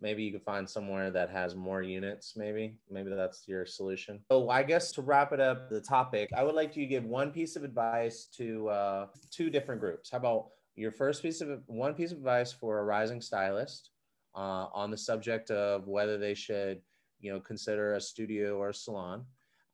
maybe 0.00 0.22
you 0.22 0.32
could 0.32 0.42
find 0.42 0.68
somewhere 0.68 1.10
that 1.10 1.30
has 1.30 1.54
more 1.54 1.82
units. 1.82 2.34
Maybe 2.36 2.76
maybe 2.90 3.10
that's 3.10 3.46
your 3.46 3.66
solution. 3.66 4.20
So 4.30 4.50
I 4.50 4.62
guess 4.62 4.92
to 4.92 5.02
wrap 5.02 5.32
it 5.32 5.40
up, 5.40 5.68
the 5.68 5.80
topic, 5.80 6.30
I 6.36 6.42
would 6.42 6.54
like 6.54 6.76
you 6.76 6.84
to 6.84 6.88
give 6.88 7.04
one 7.04 7.30
piece 7.30 7.56
of 7.56 7.64
advice 7.64 8.26
to 8.36 8.68
uh, 8.68 9.06
two 9.30 9.50
different 9.50 9.80
groups. 9.80 10.10
How 10.10 10.18
about 10.18 10.48
your 10.76 10.92
first 10.92 11.22
piece 11.22 11.40
of 11.40 11.60
one 11.66 11.94
piece 11.94 12.12
of 12.12 12.18
advice 12.18 12.52
for 12.52 12.78
a 12.78 12.84
rising 12.84 13.20
stylist 13.20 13.90
uh, 14.34 14.66
on 14.72 14.90
the 14.90 14.98
subject 14.98 15.50
of 15.50 15.88
whether 15.88 16.18
they 16.18 16.34
should, 16.34 16.80
you 17.20 17.32
know, 17.32 17.40
consider 17.40 17.94
a 17.94 18.00
studio 18.00 18.56
or 18.56 18.68
a 18.68 18.74
salon 18.74 19.24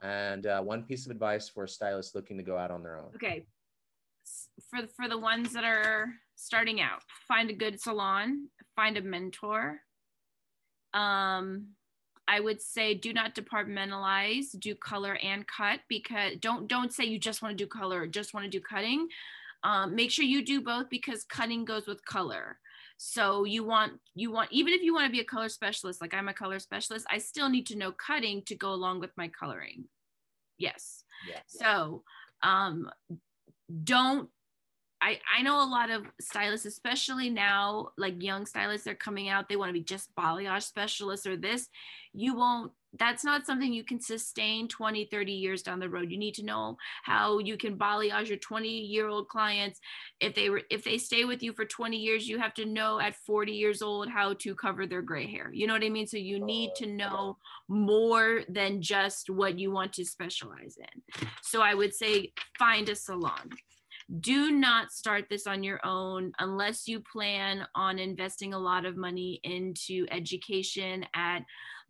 and 0.02 0.46
uh, 0.46 0.60
one 0.60 0.82
piece 0.82 1.06
of 1.06 1.10
advice 1.10 1.48
for 1.48 1.64
a 1.64 1.68
stylist 1.68 2.14
looking 2.14 2.36
to 2.36 2.42
go 2.42 2.56
out 2.56 2.70
on 2.70 2.82
their 2.82 2.98
own. 2.98 3.10
Okay. 3.14 3.46
For, 4.70 4.86
for 4.96 5.08
the 5.08 5.18
ones 5.18 5.52
that 5.52 5.64
are 5.64 6.08
starting 6.36 6.80
out, 6.80 7.02
find 7.28 7.50
a 7.50 7.54
good 7.54 7.80
salon, 7.80 8.48
find 8.74 8.96
a 8.96 9.02
mentor. 9.02 9.80
Um, 10.94 11.74
I 12.26 12.40
would 12.40 12.62
say 12.62 12.94
do 12.94 13.12
not 13.12 13.34
departmentalize, 13.34 14.58
do 14.58 14.74
color 14.74 15.18
and 15.22 15.46
cut 15.46 15.80
because 15.88 16.36
don't 16.40 16.66
don't 16.68 16.92
say 16.92 17.04
you 17.04 17.18
just 17.18 17.42
want 17.42 17.56
to 17.56 17.64
do 17.64 17.68
color 17.68 18.02
or 18.02 18.06
just 18.06 18.32
want 18.32 18.44
to 18.44 18.50
do 18.50 18.60
cutting. 18.60 19.08
Um, 19.62 19.94
make 19.94 20.10
sure 20.10 20.24
you 20.24 20.44
do 20.44 20.60
both 20.60 20.88
because 20.90 21.24
cutting 21.24 21.64
goes 21.64 21.86
with 21.86 22.04
color. 22.04 22.58
So 22.96 23.44
you 23.44 23.64
want 23.64 23.94
you 24.14 24.30
want 24.30 24.52
even 24.52 24.72
if 24.72 24.82
you 24.82 24.94
want 24.94 25.06
to 25.06 25.12
be 25.12 25.20
a 25.20 25.24
color 25.24 25.48
specialist, 25.48 26.00
like 26.00 26.14
I'm 26.14 26.28
a 26.28 26.34
color 26.34 26.58
specialist, 26.58 27.06
I 27.10 27.18
still 27.18 27.48
need 27.48 27.66
to 27.66 27.76
know 27.76 27.92
cutting 27.92 28.42
to 28.46 28.54
go 28.54 28.72
along 28.72 29.00
with 29.00 29.10
my 29.16 29.28
coloring. 29.28 29.84
Yes. 30.58 31.04
Yeah. 31.28 31.40
So 31.46 32.04
um 32.42 32.90
don't 33.82 34.28
I, 35.04 35.18
I 35.38 35.42
know 35.42 35.62
a 35.62 35.68
lot 35.68 35.90
of 35.90 36.06
stylists, 36.18 36.64
especially 36.64 37.28
now, 37.28 37.90
like 37.98 38.22
young 38.22 38.46
stylists, 38.46 38.86
they're 38.86 38.94
coming 38.94 39.28
out, 39.28 39.50
they 39.50 39.56
want 39.56 39.68
to 39.68 39.74
be 39.74 39.82
just 39.82 40.14
balayage 40.16 40.62
specialists 40.62 41.26
or 41.26 41.36
this. 41.36 41.68
You 42.14 42.34
won't, 42.34 42.72
that's 42.98 43.22
not 43.22 43.44
something 43.44 43.70
you 43.70 43.84
can 43.84 44.00
sustain 44.00 44.66
20, 44.66 45.04
30 45.10 45.32
years 45.32 45.60
down 45.60 45.78
the 45.78 45.90
road. 45.90 46.10
You 46.10 46.16
need 46.16 46.32
to 46.36 46.44
know 46.44 46.78
how 47.02 47.38
you 47.38 47.58
can 47.58 47.76
balayage 47.76 48.28
your 48.28 48.38
20 48.38 48.66
year 48.66 49.08
old 49.08 49.28
clients. 49.28 49.78
If 50.20 50.34
they 50.34 50.48
were, 50.48 50.62
if 50.70 50.84
they 50.84 50.96
stay 50.96 51.26
with 51.26 51.42
you 51.42 51.52
for 51.52 51.66
20 51.66 51.98
years, 51.98 52.26
you 52.26 52.38
have 52.38 52.54
to 52.54 52.64
know 52.64 52.98
at 52.98 53.14
40 53.14 53.52
years 53.52 53.82
old 53.82 54.08
how 54.08 54.32
to 54.32 54.54
cover 54.54 54.86
their 54.86 55.02
gray 55.02 55.30
hair. 55.30 55.50
You 55.52 55.66
know 55.66 55.74
what 55.74 55.84
I 55.84 55.90
mean? 55.90 56.06
So 56.06 56.16
you 56.16 56.42
need 56.42 56.70
to 56.76 56.86
know 56.86 57.36
more 57.68 58.40
than 58.48 58.80
just 58.80 59.28
what 59.28 59.58
you 59.58 59.70
want 59.70 59.92
to 59.94 60.04
specialize 60.06 60.78
in. 60.78 61.28
So 61.42 61.60
I 61.60 61.74
would 61.74 61.92
say 61.92 62.32
find 62.58 62.88
a 62.88 62.94
salon 62.94 63.50
do 64.20 64.50
not 64.50 64.92
start 64.92 65.26
this 65.28 65.46
on 65.46 65.62
your 65.62 65.80
own 65.84 66.32
unless 66.38 66.86
you 66.86 67.00
plan 67.00 67.66
on 67.74 67.98
investing 67.98 68.54
a 68.54 68.58
lot 68.58 68.84
of 68.84 68.96
money 68.96 69.40
into 69.44 70.06
education 70.10 71.04
at 71.14 71.40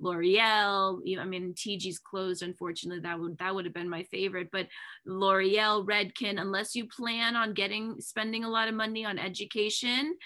L'Oreal. 0.01 1.01
I 1.19 1.25
mean, 1.25 1.55
TG's 1.55 1.99
closed, 1.99 2.43
unfortunately. 2.43 3.01
That 3.01 3.19
would 3.19 3.39
that 3.39 3.55
would 3.55 3.65
have 3.65 3.75
been 3.75 3.89
my 3.89 4.05
favorite. 4.05 4.49
But 4.53 4.69
L'Oreal, 5.07 5.87
Redken, 5.87 6.41
unless 6.41 6.75
you 6.75 6.87
plan 6.87 7.37
on 7.37 7.55
getting 7.55 8.01
spending 8.01 8.45
a 8.45 8.51
lot 8.51 8.69
of 8.69 8.75
money 8.75 9.05
on 9.05 9.19
education, 9.19 10.17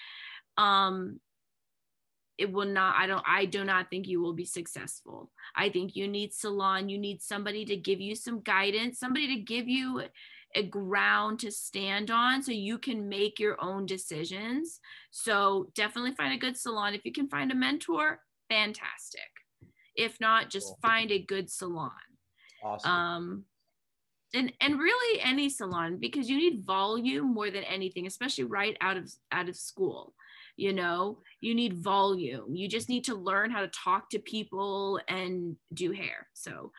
um, 0.56 1.20
it 2.38 2.52
will 2.52 2.66
not 2.66 2.94
i 2.96 3.06
don't 3.06 3.24
i 3.26 3.44
do 3.44 3.64
not 3.64 3.90
think 3.90 4.06
you 4.06 4.22
will 4.22 4.32
be 4.32 4.44
successful 4.44 5.28
i 5.56 5.68
think 5.68 5.96
you 5.96 6.06
need 6.06 6.32
salon 6.32 6.88
you 6.88 6.96
need 6.96 7.20
somebody 7.20 7.64
to 7.64 7.76
give 7.76 8.00
you 8.00 8.14
some 8.14 8.40
guidance 8.42 9.00
somebody 9.00 9.26
to 9.26 9.42
give 9.42 9.68
you 9.68 10.02
a 10.54 10.62
ground 10.62 11.40
to 11.40 11.50
stand 11.50 12.10
on 12.10 12.42
so 12.42 12.52
you 12.52 12.78
can 12.78 13.08
make 13.08 13.38
your 13.38 13.62
own 13.62 13.86
decisions. 13.86 14.80
So 15.10 15.70
definitely 15.74 16.14
find 16.14 16.32
a 16.32 16.38
good 16.38 16.56
salon. 16.56 16.94
If 16.94 17.04
you 17.04 17.12
can 17.12 17.28
find 17.28 17.52
a 17.52 17.54
mentor, 17.54 18.20
fantastic. 18.48 19.20
If 19.94 20.20
not, 20.20 20.50
just 20.50 20.68
cool. 20.68 20.78
find 20.82 21.10
a 21.10 21.18
good 21.18 21.50
salon. 21.50 21.90
Awesome. 22.62 22.90
Um, 22.90 23.44
and 24.34 24.52
and 24.60 24.78
really 24.78 25.20
any 25.22 25.48
salon 25.48 25.96
because 25.98 26.28
you 26.28 26.36
need 26.36 26.64
volume 26.66 27.32
more 27.32 27.50
than 27.50 27.64
anything, 27.64 28.06
especially 28.06 28.44
right 28.44 28.76
out 28.80 28.96
of 28.96 29.10
out 29.32 29.48
of 29.48 29.56
school. 29.56 30.14
You 30.56 30.72
know, 30.72 31.18
you 31.40 31.54
need 31.54 31.74
volume. 31.74 32.54
You 32.54 32.68
just 32.68 32.88
need 32.88 33.04
to 33.04 33.14
learn 33.14 33.50
how 33.50 33.60
to 33.60 33.68
talk 33.68 34.10
to 34.10 34.18
people 34.18 35.00
and 35.08 35.56
do 35.72 35.92
hair. 35.92 36.26
So 36.34 36.72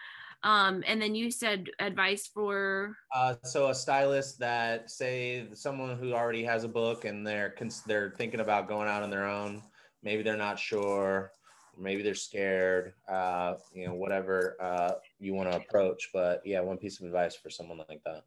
um, 0.43 0.84
and 0.88 1.02
then 1.02 1.15
you 1.15 1.32
said 1.32 1.69
advice 1.80 2.28
for. 2.28 2.95
Uh, 3.13 3.36
so 3.43 3.69
a 3.69 3.75
stylist 3.75 4.39
that 4.39 4.89
say 4.89 5.47
someone 5.54 5.97
who 5.97 6.13
already 6.13 6.43
has 6.43 6.63
a 6.63 6.67
book 6.67 7.06
and 7.06 7.25
they're 7.25 7.54
they're 7.86 8.13
thinking 8.17 8.39
about 8.39 8.67
going 8.67 8.88
out 8.88 9.04
on 9.04 9.10
their 9.10 9.25
own. 9.25 9.62
Maybe 10.02 10.23
they're 10.23 10.38
not 10.38 10.58
sure. 10.58 11.32
Maybe 11.78 12.04
they're 12.04 12.15
scared. 12.15 12.93
Uh, 13.08 13.56
you 13.73 13.88
know, 13.88 13.93
whatever 13.93 14.56
uh, 14.62 14.91
you 15.19 15.34
want 15.34 15.52
to 15.52 15.58
approach. 15.58 16.10
But 16.13 16.41
yeah, 16.45 16.62
one 16.62 16.78
piece 16.78 16.99
of 16.99 17.06
advice 17.06 17.36
for 17.36 17.49
someone 17.49 17.80
like 17.89 18.02
that. 18.06 18.23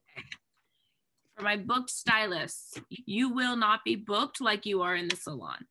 For 1.37 1.43
my 1.43 1.57
booked 1.57 1.91
stylists, 1.91 2.79
you 2.91 3.31
will 3.31 3.57
not 3.57 3.85
be 3.85 3.97
booked 3.97 4.41
like 4.41 4.67
you 4.67 4.83
are 4.83 4.95
in 4.95 5.09
the 5.09 5.17
salon. 5.17 5.67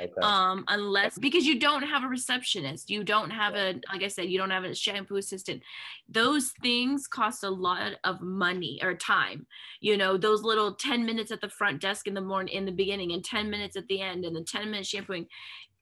Okay. 0.00 0.12
Um, 0.22 0.64
unless 0.68 1.18
because 1.18 1.46
you 1.46 1.58
don't 1.58 1.82
have 1.82 2.04
a 2.04 2.08
receptionist, 2.08 2.90
you 2.90 3.04
don't 3.04 3.30
have 3.30 3.54
a 3.54 3.80
like 3.92 4.02
I 4.02 4.08
said, 4.08 4.28
you 4.28 4.38
don't 4.38 4.50
have 4.50 4.64
a 4.64 4.74
shampoo 4.74 5.16
assistant. 5.16 5.62
Those 6.08 6.52
things 6.62 7.06
cost 7.06 7.44
a 7.44 7.50
lot 7.50 7.92
of 8.04 8.20
money 8.20 8.80
or 8.82 8.94
time. 8.94 9.46
You 9.80 9.96
know, 9.96 10.16
those 10.16 10.42
little 10.42 10.74
10 10.74 11.04
minutes 11.04 11.30
at 11.30 11.40
the 11.40 11.48
front 11.48 11.80
desk 11.80 12.06
in 12.06 12.14
the 12.14 12.20
morning 12.20 12.54
in 12.54 12.64
the 12.64 12.72
beginning 12.72 13.12
and 13.12 13.24
10 13.24 13.50
minutes 13.50 13.76
at 13.76 13.86
the 13.88 14.00
end 14.00 14.24
and 14.24 14.34
the 14.34 14.42
10 14.42 14.70
minutes 14.70 14.88
shampooing 14.88 15.26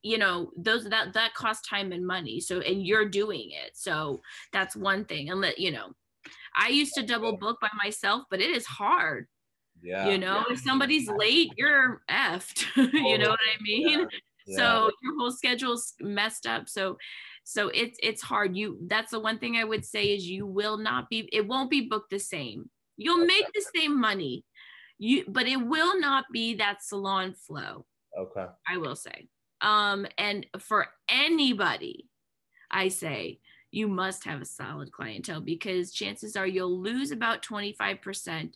you 0.02 0.18
know 0.18 0.50
those 0.56 0.84
that 0.84 1.12
that 1.12 1.32
costs 1.34 1.66
time 1.68 1.92
and 1.92 2.04
money 2.04 2.40
so 2.40 2.60
and 2.60 2.84
you're 2.84 3.08
doing 3.08 3.50
it 3.50 3.70
so 3.72 4.20
that's 4.52 4.74
one 4.74 5.04
thing 5.04 5.30
and 5.30 5.40
let 5.40 5.58
you 5.58 5.70
know 5.70 5.92
i 6.56 6.68
used 6.68 6.92
to 6.94 7.06
double 7.06 7.36
book 7.36 7.60
by 7.60 7.68
myself 7.82 8.24
but 8.30 8.40
it 8.40 8.50
is 8.50 8.66
hard 8.66 9.28
yeah. 9.82 10.08
You 10.08 10.18
know, 10.18 10.44
yeah. 10.48 10.54
if 10.54 10.60
somebody's 10.60 11.08
late, 11.08 11.52
you're 11.56 12.02
effed. 12.10 12.64
you 12.76 13.18
know 13.18 13.30
what 13.30 13.40
I 13.40 13.62
mean? 13.62 14.00
Yeah. 14.00 14.06
Yeah. 14.46 14.56
So 14.56 14.90
your 15.02 15.18
whole 15.18 15.30
schedule's 15.30 15.94
messed 16.00 16.46
up. 16.46 16.68
So 16.68 16.98
so 17.44 17.68
it's 17.68 17.98
it's 18.02 18.22
hard. 18.22 18.56
You 18.56 18.78
that's 18.86 19.10
the 19.10 19.20
one 19.20 19.38
thing 19.38 19.56
I 19.56 19.64
would 19.64 19.84
say 19.84 20.06
is 20.06 20.28
you 20.28 20.46
will 20.46 20.78
not 20.78 21.08
be 21.08 21.28
it 21.32 21.46
won't 21.46 21.70
be 21.70 21.88
booked 21.88 22.10
the 22.10 22.18
same. 22.18 22.70
You'll 22.96 23.24
make 23.24 23.46
the 23.54 23.64
same 23.74 24.00
money. 24.00 24.44
You 24.98 25.24
but 25.28 25.46
it 25.46 25.56
will 25.56 25.98
not 25.98 26.24
be 26.32 26.54
that 26.54 26.82
salon 26.82 27.34
flow. 27.34 27.86
Okay. 28.18 28.46
I 28.68 28.76
will 28.78 28.96
say. 28.96 29.28
Um 29.60 30.06
and 30.18 30.46
for 30.58 30.88
anybody 31.08 32.08
I 32.70 32.88
say 32.88 33.40
you 33.72 33.88
must 33.88 34.24
have 34.24 34.40
a 34.40 34.46
solid 34.46 34.92
clientele 34.92 35.40
because 35.40 35.92
chances 35.92 36.36
are 36.36 36.46
you'll 36.46 36.80
lose 36.80 37.10
about 37.10 37.42
25% 37.42 38.52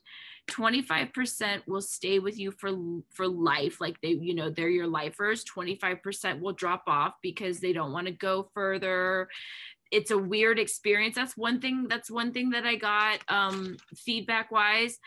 25% 0.49 1.67
will 1.67 1.81
stay 1.81 2.19
with 2.19 2.39
you 2.39 2.53
for 2.53 2.71
for 3.11 3.27
life 3.27 3.81
like 3.81 4.01
they 4.01 4.11
you 4.11 4.35
know 4.35 4.49
they're 4.49 4.69
your 4.69 4.87
lifers. 4.87 5.45
25% 5.45 6.41
will 6.41 6.53
drop 6.53 6.85
off 6.87 7.15
because 7.21 7.59
they 7.59 7.73
don't 7.73 7.93
want 7.93 8.07
to 8.07 8.13
go 8.13 8.49
further. 8.55 9.29
It's 9.91 10.11
a 10.11 10.19
weird 10.19 10.59
experience. 10.59 11.17
That's 11.17 11.37
one 11.37 11.61
thing 11.61 11.87
that's 11.89 12.11
one 12.11 12.33
thing 12.33 12.51
that 12.51 12.67
i 12.67 12.77
got 12.77 13.19
um 13.29 13.77
feedback 13.97 14.51
wise 14.53 14.99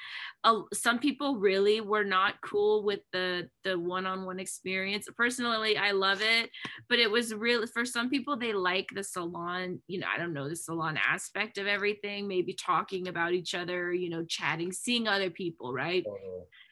uh, 0.44 0.62
some 0.74 1.00
people 1.00 1.38
really 1.38 1.82
were 1.82 2.04
not 2.04 2.36
cool 2.42 2.84
with 2.84 3.02
the 3.12 3.50
the 3.64 3.78
one-on-one 3.78 4.40
experience 4.40 5.08
personally 5.18 5.78
i 5.78 5.92
love 5.92 6.22
it 6.22 6.50
but 6.88 7.00
it 7.00 7.10
was 7.10 7.34
real 7.34 7.66
for 7.68 7.86
some 7.86 8.10
people 8.10 8.38
they 8.38 8.54
like 8.54 8.88
the 8.96 9.04
salon 9.04 9.80
you 9.88 10.00
know 10.00 10.08
i 10.14 10.18
don't 10.18 10.34
know 10.34 10.48
the 10.48 10.56
salon 10.56 10.98
aspect 11.06 11.58
of 11.58 11.68
everything 11.68 12.28
maybe 12.28 12.54
talking 12.54 13.08
about 13.08 13.34
each 13.34 13.54
other 13.54 13.94
you 13.94 14.10
know 14.10 14.24
chatting 14.26 14.72
seeing 14.72 15.08
other 15.08 15.30
people 15.30 15.74
right 15.74 16.06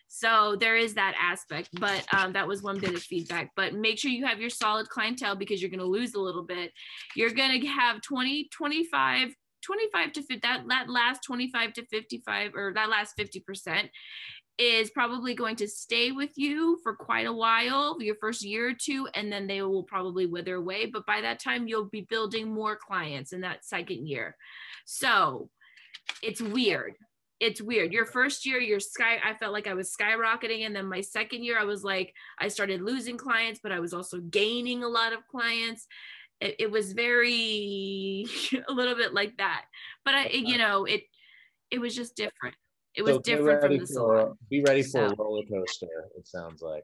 so 0.08 0.56
there 0.58 0.77
is 0.77 0.93
that 0.93 1.15
aspect, 1.19 1.69
but 1.80 2.06
um, 2.13 2.34
that 2.34 2.47
was 2.47 2.63
one 2.63 2.80
bit 2.80 2.95
of 2.95 3.03
feedback. 3.03 3.51
But 3.56 3.73
make 3.73 3.99
sure 3.99 4.10
you 4.10 4.25
have 4.25 4.39
your 4.39 4.49
solid 4.49 4.89
clientele 4.89 5.36
because 5.36 5.62
you're 5.62 5.69
going 5.69 5.80
to 5.80 5.86
lose 5.86 6.13
a 6.13 6.19
little 6.19 6.43
bit. 6.43 6.71
You're 7.15 7.32
going 7.32 7.60
to 7.60 7.67
have 7.67 8.01
20, 8.01 8.49
25, 8.53 9.36
25 9.63 10.13
to 10.13 10.22
50, 10.22 10.39
that, 10.43 10.63
that 10.67 10.89
last 10.89 11.24
25 11.24 11.74
to 11.74 11.86
55 11.86 12.52
or 12.56 12.74
that 12.74 12.89
last 12.89 13.17
50% 13.17 13.89
is 14.58 14.89
probably 14.89 15.36
going 15.36 15.56
to 15.58 15.67
stay 15.67 16.12
with 16.12 16.32
you 16.36 16.80
for 16.82 16.96
quite 16.96 17.28
a 17.28 17.34
while, 17.34 17.98
your 18.00 18.15
first 18.20 18.43
year 18.43 18.70
or 18.70 18.74
two, 18.74 19.08
and 19.13 19.32
then 19.32 19.46
they 19.46 19.62
will 19.62 19.84
probably 19.84 20.26
wither 20.26 20.56
away. 20.56 20.88
But 20.88 21.06
by 21.06 21.22
that 21.22 21.39
time, 21.39 21.67
you'll 21.67 21.86
be 21.86 22.08
building 22.10 22.52
more 22.52 22.76
clients 22.76 23.34
in 23.34 23.41
that 23.41 23.65
second 23.65 24.08
year. 24.08 24.36
So 24.86 25.50
it's 26.24 26.41
weird 26.41 26.96
it's 27.39 27.62
weird. 27.62 27.93
Your 27.93 28.06
first 28.06 28.46
year, 28.46 28.60
your 28.60 28.80
sky, 28.80 29.20
I 29.24 29.36
felt 29.36 29.54
like 29.54 29.67
I 29.67 29.74
was 29.74 29.93
skyrocketing. 29.93 30.65
And 30.65 30.76
then 30.76 30.88
my 30.88 31.02
second 31.02 31.43
year, 31.43 31.60
I 31.60 31.65
was 31.65 31.84
like, 31.84 32.13
I 32.39 32.48
started 32.48 32.82
losing 32.82 33.17
clients, 33.17 33.60
but 33.62 33.72
I 33.72 33.80
was 33.80 33.93
also 33.93 34.20
gaining 34.20 34.84
a 34.84 34.88
lot 34.88 35.13
of 35.13 35.28
clients. 35.28 35.86
It, 36.39 36.56
it 36.60 36.71
was 36.71 36.93
very, 36.93 38.26
a 38.69 38.71
little 38.71 38.95
bit 38.95 39.13
like 39.13 39.38
that. 39.38 39.65
But 40.06 40.13
I, 40.15 40.26
it, 40.26 40.47
you 40.47 40.58
know, 40.58 40.86
it, 40.86 41.02
it 41.71 41.80
was 41.80 41.95
just 41.95 42.15
different. 42.15 42.56
It 42.95 43.04
was 43.04 43.15
so 43.15 43.21
different 43.21 43.62
from 43.62 43.78
the 43.78 43.86
salon. 43.86 44.38
Be 44.50 44.63
ready 44.63 44.82
for 44.82 44.89
so. 44.89 45.06
a 45.06 45.15
roller 45.15 45.43
coaster. 45.43 45.88
It 46.17 46.28
sounds 46.28 46.62
like 46.62 46.84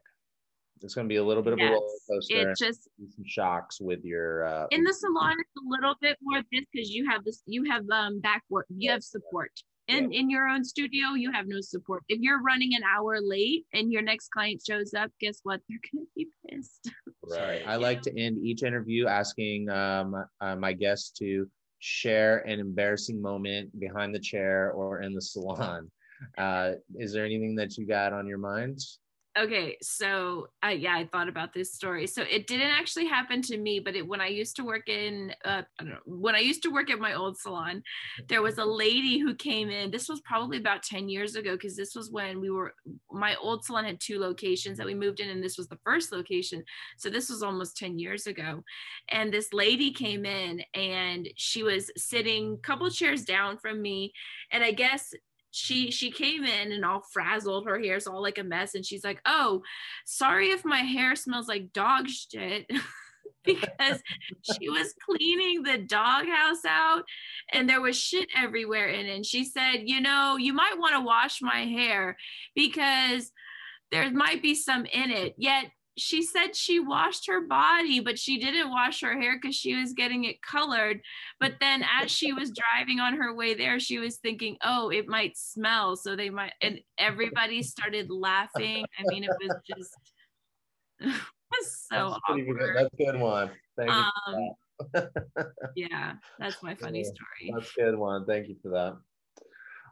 it's 0.80 0.94
going 0.94 1.08
to 1.08 1.12
be 1.12 1.16
a 1.16 1.24
little 1.24 1.42
bit 1.42 1.54
of 1.54 1.58
yes, 1.58 1.70
a 1.70 1.72
roller 1.72 1.88
coaster. 2.08 2.50
It 2.50 2.58
just 2.58 2.88
some 2.98 3.24
shocks 3.26 3.80
with 3.80 4.04
your. 4.04 4.46
Uh, 4.46 4.66
in 4.70 4.84
the 4.84 4.92
salon, 4.92 5.36
it's 5.38 5.50
a 5.56 5.68
little 5.68 5.94
bit 6.00 6.16
more 6.22 6.40
this 6.52 6.64
because 6.72 6.90
you 6.90 7.08
have 7.10 7.24
this, 7.24 7.42
you 7.46 7.64
have 7.64 7.82
um 7.90 8.20
back 8.20 8.42
work, 8.48 8.66
you 8.68 8.90
have 8.90 9.02
support 9.02 9.50
in 9.88 10.10
yeah. 10.10 10.20
in 10.20 10.30
your 10.30 10.48
own 10.48 10.64
studio 10.64 11.14
you 11.14 11.30
have 11.32 11.46
no 11.46 11.60
support. 11.60 12.02
If 12.08 12.20
you're 12.20 12.42
running 12.42 12.74
an 12.74 12.82
hour 12.84 13.20
late 13.20 13.66
and 13.72 13.92
your 13.92 14.02
next 14.02 14.30
client 14.30 14.62
shows 14.66 14.94
up 14.94 15.10
guess 15.20 15.40
what? 15.42 15.60
They're 15.68 15.78
gonna 15.92 16.06
be 16.16 16.28
pissed. 16.48 16.90
Right. 17.22 17.62
I 17.66 17.76
like 17.76 18.02
to 18.02 18.18
end 18.18 18.38
each 18.38 18.62
interview 18.62 19.06
asking 19.06 19.70
um, 19.70 20.14
uh, 20.40 20.56
my 20.56 20.72
guests 20.72 21.10
to 21.18 21.48
share 21.78 22.38
an 22.46 22.60
embarrassing 22.60 23.20
moment 23.20 23.78
behind 23.78 24.14
the 24.14 24.18
chair 24.18 24.72
or 24.72 25.02
in 25.02 25.14
the 25.14 25.22
salon. 25.22 25.90
Uh, 26.38 26.74
is 26.94 27.12
there 27.12 27.26
anything 27.26 27.56
that 27.56 27.76
you 27.76 27.86
got 27.86 28.12
on 28.12 28.26
your 28.26 28.38
mind 28.38 28.78
okay 29.38 29.76
so 29.82 30.46
uh, 30.64 30.68
yeah 30.68 30.94
i 30.94 31.04
thought 31.04 31.28
about 31.28 31.52
this 31.52 31.72
story. 31.72 32.06
So 32.06 32.22
it 32.22 32.46
didn't 32.46 32.70
actually 32.70 33.06
happen 33.06 33.42
to 33.42 33.58
me 33.58 33.80
but 33.80 33.94
it, 33.96 34.06
when 34.06 34.20
i 34.20 34.28
used 34.28 34.56
to 34.56 34.64
work 34.64 34.88
in 34.88 35.34
uh, 35.44 35.62
i 35.80 35.84
know 35.84 35.98
when 36.06 36.34
i 36.34 36.40
used 36.40 36.62
to 36.64 36.70
work 36.70 36.90
at 36.90 36.98
my 36.98 37.14
old 37.14 37.36
salon 37.38 37.82
there 38.28 38.42
was 38.42 38.58
a 38.58 38.64
lady 38.64 39.18
who 39.18 39.34
came 39.34 39.70
in 39.70 39.90
this 39.90 40.08
was 40.08 40.20
probably 40.22 40.58
about 40.58 40.82
10 40.82 41.08
years 41.08 41.36
ago 41.36 41.52
because 41.52 41.76
this 41.76 41.94
was 41.94 42.10
when 42.10 42.40
we 42.40 42.50
were 42.50 42.74
my 43.10 43.36
old 43.36 43.64
salon 43.64 43.84
had 43.84 44.00
two 44.00 44.18
locations 44.18 44.78
that 44.78 44.86
we 44.86 44.94
moved 44.94 45.20
in 45.20 45.30
and 45.30 45.42
this 45.42 45.58
was 45.58 45.68
the 45.68 45.78
first 45.84 46.12
location. 46.12 46.62
So 46.98 47.10
this 47.10 47.28
was 47.28 47.42
almost 47.42 47.76
10 47.76 47.98
years 47.98 48.26
ago. 48.26 48.62
And 49.08 49.32
this 49.32 49.52
lady 49.52 49.92
came 49.92 50.24
in 50.24 50.62
and 50.74 51.28
she 51.36 51.62
was 51.62 51.90
sitting 51.96 52.54
a 52.54 52.66
couple 52.66 52.88
chairs 52.90 53.24
down 53.24 53.58
from 53.58 53.80
me. 53.80 54.12
And 54.50 54.62
i 54.64 54.72
guess 54.72 55.12
she 55.54 55.90
she 55.90 56.10
came 56.10 56.44
in 56.44 56.72
and 56.72 56.84
all 56.84 57.02
frazzled 57.12 57.66
her 57.66 57.78
hair's 57.78 58.06
all 58.06 58.20
like 58.20 58.38
a 58.38 58.44
mess 58.44 58.74
and 58.74 58.84
she's 58.84 59.04
like 59.04 59.20
oh 59.24 59.62
sorry 60.04 60.48
if 60.48 60.64
my 60.64 60.80
hair 60.80 61.14
smells 61.14 61.48
like 61.48 61.72
dog 61.72 62.08
shit. 62.08 62.70
Because 63.42 64.00
she 64.40 64.70
was 64.70 64.94
cleaning 65.04 65.62
the 65.62 65.76
doghouse 65.76 66.64
out 66.66 67.02
and 67.52 67.68
there 67.68 67.82
was 67.82 67.94
shit 67.94 68.26
everywhere 68.34 68.88
in 68.88 69.04
it. 69.04 69.14
And 69.16 69.26
she 69.26 69.44
said 69.44 69.82
you 69.84 70.00
know 70.00 70.38
you 70.38 70.54
might 70.54 70.78
want 70.78 70.94
to 70.94 71.02
wash 71.02 71.42
my 71.42 71.66
hair 71.66 72.16
because 72.54 73.30
there 73.90 74.10
might 74.10 74.40
be 74.40 74.54
some 74.54 74.86
in 74.86 75.10
it. 75.10 75.34
Yet 75.36 75.66
she 75.96 76.22
said 76.22 76.56
she 76.56 76.80
washed 76.80 77.26
her 77.28 77.40
body, 77.40 78.00
but 78.00 78.18
she 78.18 78.38
didn't 78.38 78.70
wash 78.70 79.00
her 79.02 79.20
hair 79.20 79.38
because 79.40 79.54
she 79.54 79.74
was 79.74 79.92
getting 79.92 80.24
it 80.24 80.42
colored. 80.42 81.00
But 81.38 81.54
then 81.60 81.84
as 82.00 82.10
she 82.10 82.32
was 82.32 82.50
driving 82.50 83.00
on 83.00 83.16
her 83.16 83.34
way 83.34 83.54
there, 83.54 83.78
she 83.78 83.98
was 83.98 84.16
thinking, 84.16 84.56
oh, 84.64 84.90
it 84.90 85.06
might 85.06 85.36
smell. 85.36 85.96
So 85.96 86.16
they 86.16 86.30
might, 86.30 86.52
and 86.60 86.80
everybody 86.98 87.62
started 87.62 88.10
laughing. 88.10 88.84
I 88.98 89.02
mean, 89.06 89.24
it 89.24 89.30
was 89.40 89.56
just, 89.76 89.94
it 91.00 91.14
was 91.50 91.86
so 91.88 92.10
that's 92.10 92.20
awkward. 92.28 92.58
Good. 92.58 92.76
That's 92.76 92.94
a 92.94 93.04
good 93.04 93.20
one. 93.20 93.50
Thank 93.76 93.90
you. 93.90 95.04
Um, 95.04 95.08
yeah, 95.76 96.14
that's 96.40 96.60
my 96.62 96.74
funny 96.74 97.04
story. 97.04 97.52
That's 97.54 97.70
a 97.78 97.82
good 97.82 97.96
one. 97.96 98.26
Thank 98.26 98.48
you 98.48 98.56
for 98.60 98.70
that. 98.70 98.96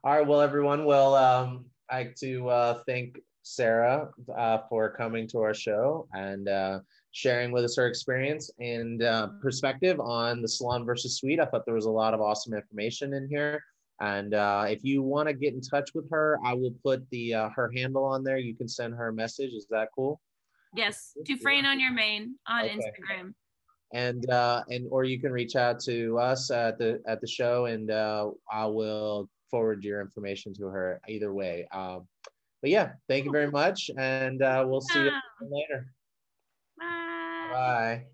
All 0.05 0.13
right. 0.13 0.27
Well, 0.27 0.41
everyone, 0.41 0.85
well, 0.85 1.15
um, 1.15 1.67
I 1.89 1.99
like 1.99 2.17
to 2.17 2.49
uh, 2.49 2.83
thank 2.87 3.19
Sarah 3.43 4.09
uh, 4.37 4.59
for 4.69 4.91
coming 4.91 5.27
to 5.29 5.39
our 5.41 5.55
show 5.55 6.07
and 6.13 6.49
uh, 6.49 6.81
sharing 7.11 7.53
with 7.53 7.65
us 7.65 7.77
her 7.77 7.87
experience 7.87 8.51
and 8.61 9.03
uh, 9.03 9.29
perspective 9.41 9.99
on 10.01 10.43
the 10.43 10.49
salon 10.49 10.85
versus 10.85 11.17
suite. 11.17 11.41
I 11.41 11.47
thought 11.47 11.65
there 11.65 11.75
was 11.75 11.87
a 11.87 11.91
lot 11.91 12.15
of 12.15 12.21
awesome 12.21 12.55
information 12.55 13.15
in 13.15 13.29
here. 13.29 13.63
And 14.01 14.35
uh, 14.35 14.67
if 14.69 14.83
you 14.83 15.03
want 15.03 15.29
to 15.29 15.35
get 15.35 15.55
in 15.55 15.61
touch 15.61 15.91
with 15.95 16.11
her, 16.11 16.39
I 16.45 16.55
will 16.55 16.75
put 16.83 17.09
the 17.11 17.35
uh, 17.35 17.49
her 17.51 17.71
handle 17.75 18.05
on 18.05 18.25
there. 18.25 18.39
You 18.39 18.55
can 18.55 18.69
send 18.69 18.95
her 18.95 19.09
a 19.09 19.13
message. 19.13 19.53
Is 19.53 19.67
that 19.71 19.89
cool? 19.95 20.21
Yes, 20.75 21.13
to 21.27 21.37
Dufrane 21.37 21.65
on 21.65 21.79
your 21.79 21.93
main 21.93 22.37
on 22.49 22.65
okay. 22.65 22.77
Instagram. 22.77 23.35
And 23.93 24.29
uh, 24.31 24.65
and 24.71 24.89
or 24.91 25.05
you 25.05 25.21
can 25.21 25.31
reach 25.31 25.55
out 25.55 25.79
to 25.81 26.19
us 26.19 26.51
at 26.51 26.79
the 26.79 27.01
at 27.07 27.21
the 27.21 27.29
show, 27.29 27.67
and 27.67 27.93
I 27.93 28.67
will 28.67 29.29
forward 29.51 29.85
your 29.85 30.01
information 30.01 30.55
to 30.55 30.65
her. 30.65 31.01
Either 31.07 31.33
way. 31.33 31.69
Um, 31.73 32.09
but 32.63 32.71
yeah, 32.71 32.93
thank 33.09 33.27
you 33.27 33.33
very 33.33 33.51
much. 33.51 33.91
And 33.99 34.41
uh, 34.41 34.65
we'll 34.67 34.81
see 34.81 35.01
you 35.01 35.11
later. 35.51 35.93
Bye. 36.79 37.49
Bye. 37.53 38.07